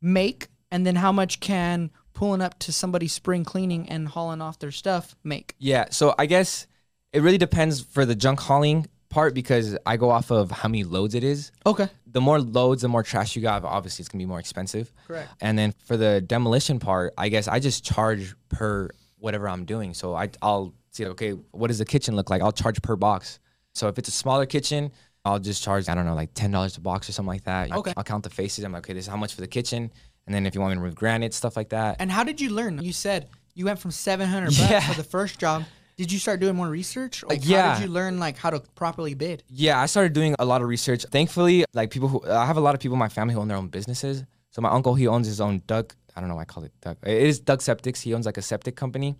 [0.00, 4.58] make, and then how much can pulling up to somebody's spring cleaning and hauling off
[4.58, 5.54] their stuff make?
[5.58, 5.86] Yeah.
[5.90, 6.66] So I guess
[7.12, 10.82] it really depends for the junk hauling part because I go off of how many
[10.84, 11.52] loads it is.
[11.66, 13.62] Okay, The more loads, the more trash you got.
[13.64, 14.92] Obviously, it's gonna be more expensive.
[15.06, 15.28] correct.
[15.40, 18.88] And then for the demolition part, I guess I just charge per
[19.18, 19.94] whatever I'm doing.
[19.94, 22.42] So I, I'll see, okay, what does the kitchen look like?
[22.42, 23.38] I'll charge per box.
[23.72, 24.90] So if it's a smaller kitchen,
[25.24, 27.72] I'll just charge, I don't know, like $10 a box or something like that.
[27.72, 27.94] Okay.
[27.96, 28.64] I'll count the faces.
[28.64, 29.90] I'm like, okay, this is how much for the kitchen.
[30.26, 31.96] And then if you want me to remove granite, stuff like that.
[31.98, 32.82] And how did you learn?
[32.82, 34.80] You said you went from seven hundred bucks Yeah.
[34.80, 35.64] for the first job.
[35.96, 37.22] Did you start doing more research?
[37.22, 39.44] Like, How did you learn like how to properly bid?
[39.48, 41.04] Yeah, I started doing a lot of research.
[41.12, 43.46] Thankfully, like people who I have a lot of people in my family who own
[43.48, 44.24] their own businesses.
[44.50, 45.94] So my uncle, he owns his own duck.
[46.16, 46.96] I don't know why I call it duck.
[47.04, 48.00] It is Duck Septics.
[48.00, 49.14] He owns like a septic company.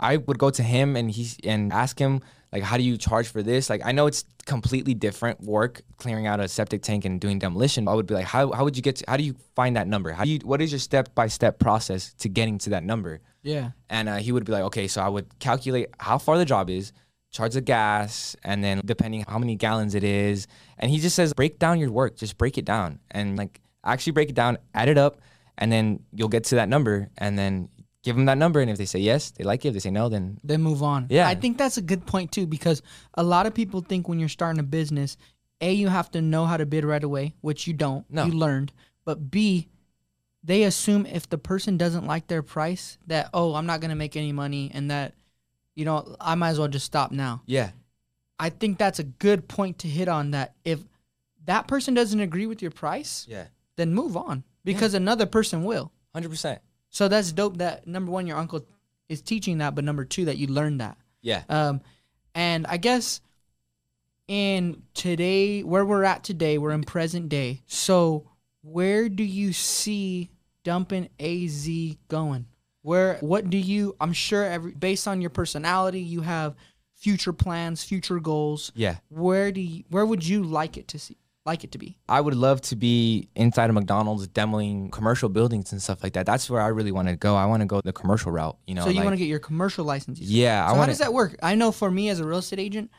[0.00, 2.20] I would go to him and he's and ask him
[2.52, 3.68] like, how do you charge for this?
[3.68, 7.84] Like, I know it's completely different work clearing out a septic tank and doing demolition.
[7.84, 9.76] But I would be like, how, how would you get to, how do you find
[9.76, 10.12] that number?
[10.12, 13.20] How do you, what is your step by step process to getting to that number?
[13.42, 13.70] Yeah.
[13.90, 16.70] And uh, he would be like, okay, so I would calculate how far the job
[16.70, 16.92] is,
[17.30, 20.46] charge the gas, and then depending how many gallons it is.
[20.78, 24.12] And he just says, break down your work, just break it down, and like actually
[24.12, 25.20] break it down, add it up,
[25.58, 27.68] and then you'll get to that number, and then
[28.02, 28.60] give them that number.
[28.60, 29.68] And if they say yes, they like it.
[29.68, 31.06] If they say no, then Then move on.
[31.10, 31.28] Yeah.
[31.28, 32.82] I think that's a good point too because
[33.14, 35.16] a lot of people think when you're starting a business,
[35.60, 38.04] A, you have to know how to bid right away, which you don't.
[38.10, 38.24] No.
[38.24, 38.72] You learned.
[39.04, 39.68] But B,
[40.44, 44.16] they assume if the person doesn't like their price that, oh, I'm not gonna make
[44.16, 45.14] any money and that,
[45.74, 47.42] you know, I might as well just stop now.
[47.46, 47.70] yeah,
[48.38, 50.80] I think that's a good point to hit on that if
[51.46, 53.46] that person doesn't agree with your price, yeah,
[53.76, 54.44] then move on.
[54.64, 55.90] Because another person will.
[56.14, 56.60] hundred percent,
[56.90, 58.66] So that's dope that number one, your uncle
[59.08, 60.96] is teaching that, but number two, that you learned that.
[61.22, 61.42] yeah.
[61.48, 61.80] Um,
[62.34, 63.20] and I guess
[64.28, 67.62] in today, where we're at today, we're in present day.
[67.66, 68.30] So
[68.62, 70.30] where do you see
[70.64, 71.68] Dumpin' AZ
[72.08, 72.46] going?
[72.82, 76.54] Where, what do you, I'm sure every, based on your personality, you have
[76.94, 78.72] future plans, future goals.
[78.74, 78.96] Yeah.
[79.08, 81.16] Where do you, where would you like it to see,
[81.48, 81.96] like it to be?
[82.08, 86.26] I would love to be inside of McDonald's demoing commercial buildings and stuff like that.
[86.26, 87.34] That's where I really want to go.
[87.34, 88.56] I want to go the commercial route.
[88.66, 90.20] You know, so you like- want to get your commercial license?
[90.20, 91.36] Yeah, So how want does that work?
[91.42, 92.90] I know for me as a real estate agent,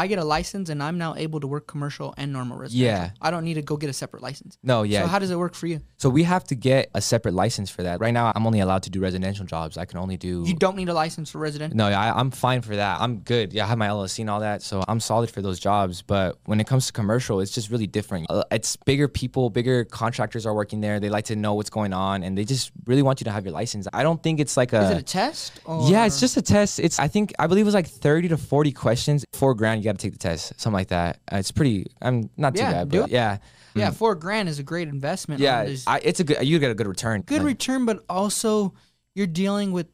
[0.00, 2.86] I get a license and I'm now able to work commercial and normal residential.
[2.86, 3.10] Yeah.
[3.20, 4.56] I don't need to go get a separate license.
[4.62, 5.02] No, yeah.
[5.02, 5.80] So how does it work for you?
[5.98, 8.00] So we have to get a separate license for that.
[8.00, 9.76] Right now, I'm only allowed to do residential jobs.
[9.76, 10.42] I can only do.
[10.46, 11.76] You don't need a license for residential.
[11.76, 13.00] no, I, I'm fine for that.
[13.00, 13.52] I'm good.
[13.52, 16.00] Yeah, I have my LLC and all that, so I'm solid for those jobs.
[16.00, 18.26] But when it comes to commercial, it's just really different.
[18.30, 20.98] Uh, It's bigger people, bigger contractors are working there.
[21.00, 23.44] They like to know what's going on, and they just really want you to have
[23.44, 23.86] your license.
[23.92, 24.84] I don't think it's like a.
[24.84, 25.60] Is it a test?
[25.66, 25.90] Or?
[25.90, 26.80] yeah, it's just a test.
[26.80, 29.24] It's I think I believe it was like 30 to 40 questions.
[29.34, 31.18] Four grand, you got to take the test, something like that.
[31.32, 31.86] Uh, it's pretty.
[32.00, 33.12] I'm not too Yeah, bad, do but it.
[33.12, 33.38] yeah,
[33.74, 33.90] yeah.
[33.90, 35.40] Four grand is a great investment.
[35.40, 35.68] yeah.
[35.86, 36.46] I, it's a good.
[36.46, 37.22] You get a good return.
[37.22, 38.74] good Like, return, but also
[39.14, 39.86] you're dealing with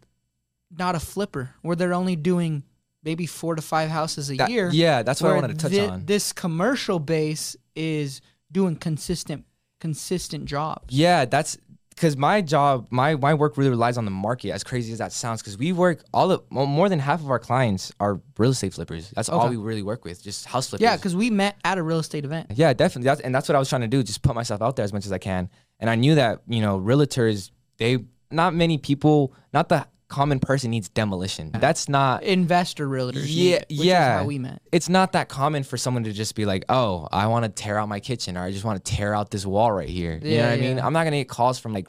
[0.77, 2.63] not a flipper where they're only doing
[3.03, 4.69] maybe four to five houses a that- year.
[4.73, 6.05] Yeah, that's what I where wanted to touch thi- on.
[6.07, 8.21] This commercial base is
[8.53, 9.45] doing consistent,
[9.81, 10.95] consistent jobs.
[10.95, 11.57] Yeah, that's
[11.97, 14.51] because my job, my my work really relies on the market.
[14.51, 17.31] As crazy as that sounds, because we work all of mo- more than half of
[17.31, 19.11] our clients are real estate flippers.
[19.17, 20.83] That's all we really work with, just house flippers.
[20.85, 22.53] Yeah, because we met at a real estate event.
[22.55, 23.07] yeah, definitely.
[23.07, 24.93] That's, and that's what I was trying to do, just put myself out there as
[24.93, 25.49] much as I can.
[25.81, 30.71] And I knew that you know, realtors, they not many people, not the common person
[30.71, 31.51] needs demolition.
[31.53, 32.23] That's not.
[32.23, 33.25] Investor realtors.
[33.27, 34.17] Yeah, which yeah.
[34.17, 34.63] Is how we met.
[34.73, 37.79] It's not that common for someone to just be like, "Oh, I want to tear
[37.79, 40.31] out my kitchen," or "I just want to tear out this wall right here." you
[40.31, 40.79] know Yeah, I mean?
[40.79, 41.89] I'm not gonna get calls from like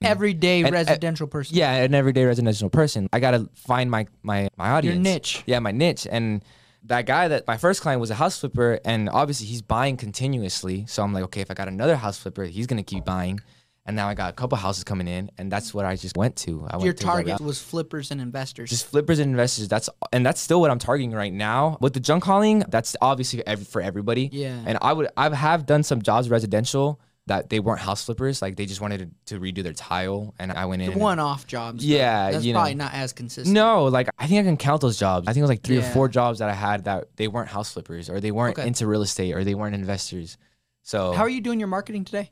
[0.00, 1.56] Everyday uh, residential person.
[1.56, 3.08] yeah, an everyday residential person.
[3.12, 4.94] I gotta find my my my audience.
[4.94, 5.42] Your niche.
[5.46, 6.06] Yeah, my niche.
[6.10, 6.44] And
[6.84, 10.84] that guy that my first client was a house flipper, and obviously he's buying continuously.
[10.86, 13.40] So I'm like, okay, if I got another house flipper, he's gonna keep buying.
[13.88, 16.36] And now I got a couple houses coming in, and that's what I just went
[16.44, 16.66] to.
[16.70, 18.68] I went Your to target was flippers and investors.
[18.68, 19.66] just flippers and investors.
[19.66, 21.78] That's and that's still what I'm targeting right now.
[21.80, 24.28] With the junk hauling, that's obviously ev- for everybody.
[24.30, 24.62] Yeah.
[24.66, 28.42] And I would I have done some jobs residential that they weren't house flippers.
[28.42, 30.92] Like they just wanted to, to redo their tile, and I went in.
[30.98, 31.82] one-off jobs.
[31.82, 32.58] Yeah, that's you know.
[32.58, 33.54] probably not as consistent.
[33.54, 35.26] No, like I think I can count those jobs.
[35.28, 35.88] I think it was like three Yeah.
[35.90, 38.68] or four jobs that I had that they weren't house flippers or they weren't Okay.
[38.68, 40.36] into real estate or they weren't investors.
[40.82, 42.30] So How are you doing your marketing today?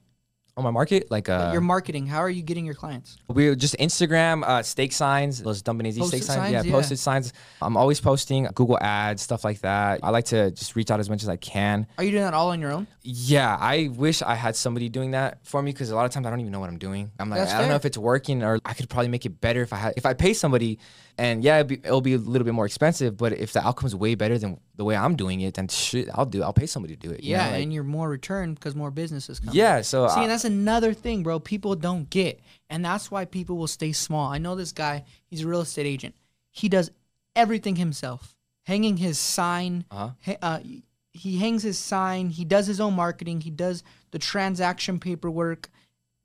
[0.57, 2.07] On my market, like uh, your marketing.
[2.07, 3.19] How are you getting your clients?
[3.29, 6.27] we just Instagram uh, stake signs, those Posted stake signs.
[6.27, 6.73] signs, yeah, yeah.
[6.73, 7.33] posted signs.
[7.61, 10.01] I'm always posting Google ads, stuff like that.
[10.03, 11.87] I like to just reach out as much as I can.
[11.99, 12.87] Are you doing that all on your own?
[13.03, 16.27] Yeah, I wish I had somebody doing that for me because a lot of times
[16.27, 17.11] I don't even know what I'm doing.
[17.19, 19.41] I'm like, That's I don't know if it's working or I could probably make it
[19.41, 20.79] better if I had if I pay somebody.
[21.19, 23.95] And yeah, it'd be, it'll be a little bit more expensive, but if the outcome's
[23.97, 26.43] way better than the way I'm doing it, then shit, I'll do.
[26.43, 27.23] I'll pay somebody to do it.
[27.23, 29.55] you Yeah, know, like- and you're more return because more businesses come.
[29.55, 29.81] yeah.
[29.81, 31.41] So See, I- and that's another thing, bro.
[31.41, 34.31] People don't get, and that's why people will stay small.
[34.31, 35.05] I know this guy.
[35.27, 36.15] He's a real estate agent.
[36.51, 36.91] He does
[37.35, 39.85] everything himself, hanging his sign.
[39.91, 40.35] Uh-huh.
[40.43, 40.59] uh,
[41.13, 42.29] he hangs his sign.
[42.29, 43.41] He does his own marketing.
[43.41, 45.71] He does the transaction paperwork.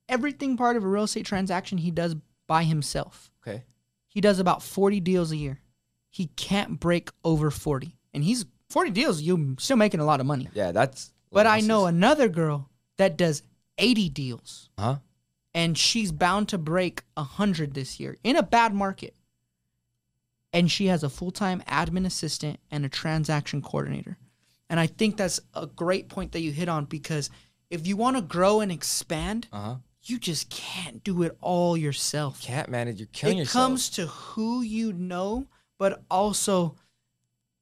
[0.09, 2.17] Everything part of a real estate transaction he does
[2.47, 3.31] by himself.
[3.47, 3.63] okay.
[4.11, 5.61] He does about 40 deals a year.
[6.09, 7.97] He can't break over 40.
[8.13, 10.49] And he's 40 deals, you're still making a lot of money.
[10.53, 11.13] Yeah, that's.
[11.31, 13.41] But I know another girl that does
[13.77, 14.97] 80 deals Huh?
[15.53, 19.15] and she's bound to break 100 this year in a bad market.
[20.53, 24.17] And she has a full-time admin assistant and a transaction coordinator.
[24.69, 27.29] And I think that's a great point that you hit on because
[27.69, 29.75] if you want to grow and expand, Uh huh.
[30.03, 32.99] You just can't do it all yourself Can't manage.
[32.99, 33.65] You're killing it yourself.
[33.65, 35.45] It comes to who you know,
[35.77, 36.75] but also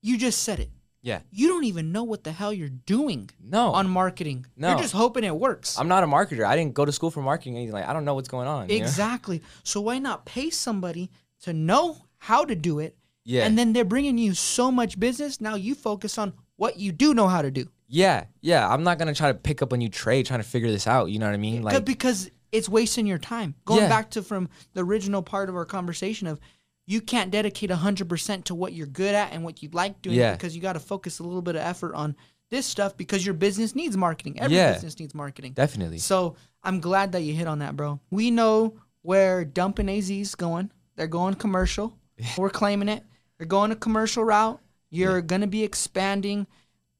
[0.02, 0.70] you just said it.
[1.02, 1.20] Yeah.
[1.32, 3.72] You don't even know what the hell you're doing No.
[3.72, 4.46] on marketing.
[4.58, 4.70] No.
[4.70, 5.78] You're just hoping it works.
[5.80, 6.46] I'm not a marketer.
[6.46, 7.56] I didn't go to school for marketing.
[7.56, 8.70] Anything like I don't know what's going on.
[8.70, 8.86] you know?
[8.86, 9.42] exactly.
[9.64, 11.10] So why not pay somebody
[11.44, 12.98] to know how to do it?
[13.24, 13.46] Yeah.
[13.46, 15.40] And then they're bringing you so much business.
[15.40, 17.68] Now you focus on what you do know how to do.
[17.90, 18.68] Yeah, yeah.
[18.72, 21.10] I'm not gonna try to pick up a new trade trying to figure this out.
[21.10, 21.64] You know what I mean?
[21.64, 23.56] Like, because it's wasting your time.
[23.66, 23.90] Going Yeah.
[23.90, 26.40] back to from the original part of our conversation of
[26.88, 30.32] you can't dedicate 100% to what you're good at and what you like doing Yeah.
[30.34, 32.16] because you got to focus a little bit of effort on
[32.50, 34.40] this stuff because your business needs marketing.
[34.40, 34.74] Every Yeah.
[34.74, 35.54] business needs marketing.
[35.54, 36.00] definitely.
[36.00, 38.00] So I'm glad that you hit on that, bro.
[38.10, 38.74] We know
[39.04, 40.72] where Dumpin' AZ's going.
[40.96, 41.96] They're going commercial.
[42.38, 43.04] We're claiming it.
[43.38, 44.60] They're going a commercial route.
[44.90, 46.48] You're gonna be expanding.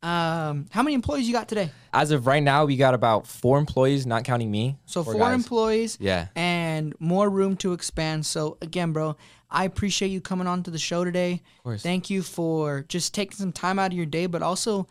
[0.02, 1.72] Um, how many employees you got today?
[1.92, 4.78] As of right now, we got about four employees, not counting me.
[4.86, 5.34] So four, guys.
[5.34, 5.98] employees.
[6.00, 6.28] Yeah.
[6.36, 8.26] And more room to expand.
[8.26, 9.18] So again, bro,
[9.50, 11.42] I appreciate you coming on to the show today.
[11.60, 11.84] Of course.
[11.84, 14.88] Thank you for just taking some time out of your day, but also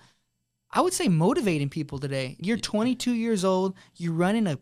[0.70, 2.36] I would say motivating people today.
[2.40, 3.74] You're 22 years old.
[3.96, 4.58] You're running a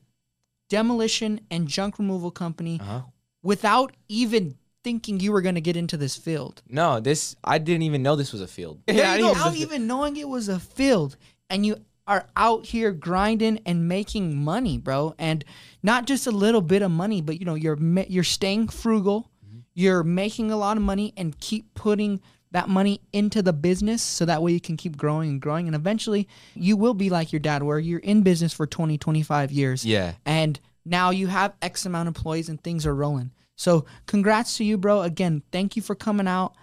[0.69, 3.01] demolition and junk removal company Uh-huh.
[3.43, 6.63] without even thinking you were going to get into this field.
[6.69, 8.79] No, this I didn't even know this was a field.
[8.87, 9.41] Yeah, I you didn't go.
[9.41, 11.17] even- Without even knowing it was a field,
[11.51, 11.77] and you
[12.07, 15.45] are out here grinding and making money, bro, and
[15.83, 17.77] not just a little bit of money, but you know you're
[18.09, 19.59] you're staying frugal, mm-hmm.
[19.75, 22.21] you're making a lot of money, and keep putting
[22.53, 25.75] that money into the business so that way you can keep growing and growing and
[25.75, 29.85] eventually you will be like your dad where you're in business for 20 25 years
[29.85, 30.13] Yeah.
[30.25, 34.65] and now you have x amount of employees and things are rolling so congrats to
[34.65, 36.55] you bro again thank you for coming out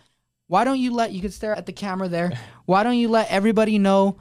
[0.47, 2.31] why don't you let you can stare at the camera there
[2.65, 4.17] why don't you let everybody know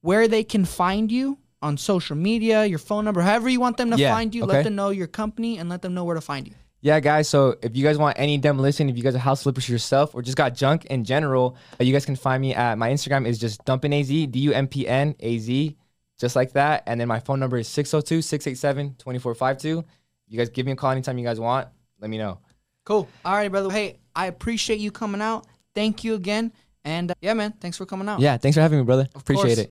[0.00, 3.90] where they can find you on social media your phone number however you want them
[3.90, 4.52] to Yeah, find you okay.
[4.54, 7.28] let them know your company and let them know where to find you Yeah, guys.
[7.28, 10.22] So if you guys want any demolition, if you guys are house flippers yourself or
[10.22, 13.38] just got junk in general, uh, you guys can find me at my Instagram is
[13.38, 15.76] just dumpinaz, D U M P N A Z,
[16.18, 16.82] just like that.
[16.88, 19.84] And then my phone number is 602 687 2452.
[20.32, 21.68] You guys give me a call anytime you guys want.
[22.00, 22.38] Let me know.
[22.84, 26.50] cool all right brother hey i appreciate you coming out thank you again
[26.84, 29.06] and uh, yeah man thanks for coming out Yeah, thanks for having me, brother.
[29.14, 29.58] Appreciate course.
[29.58, 29.70] it.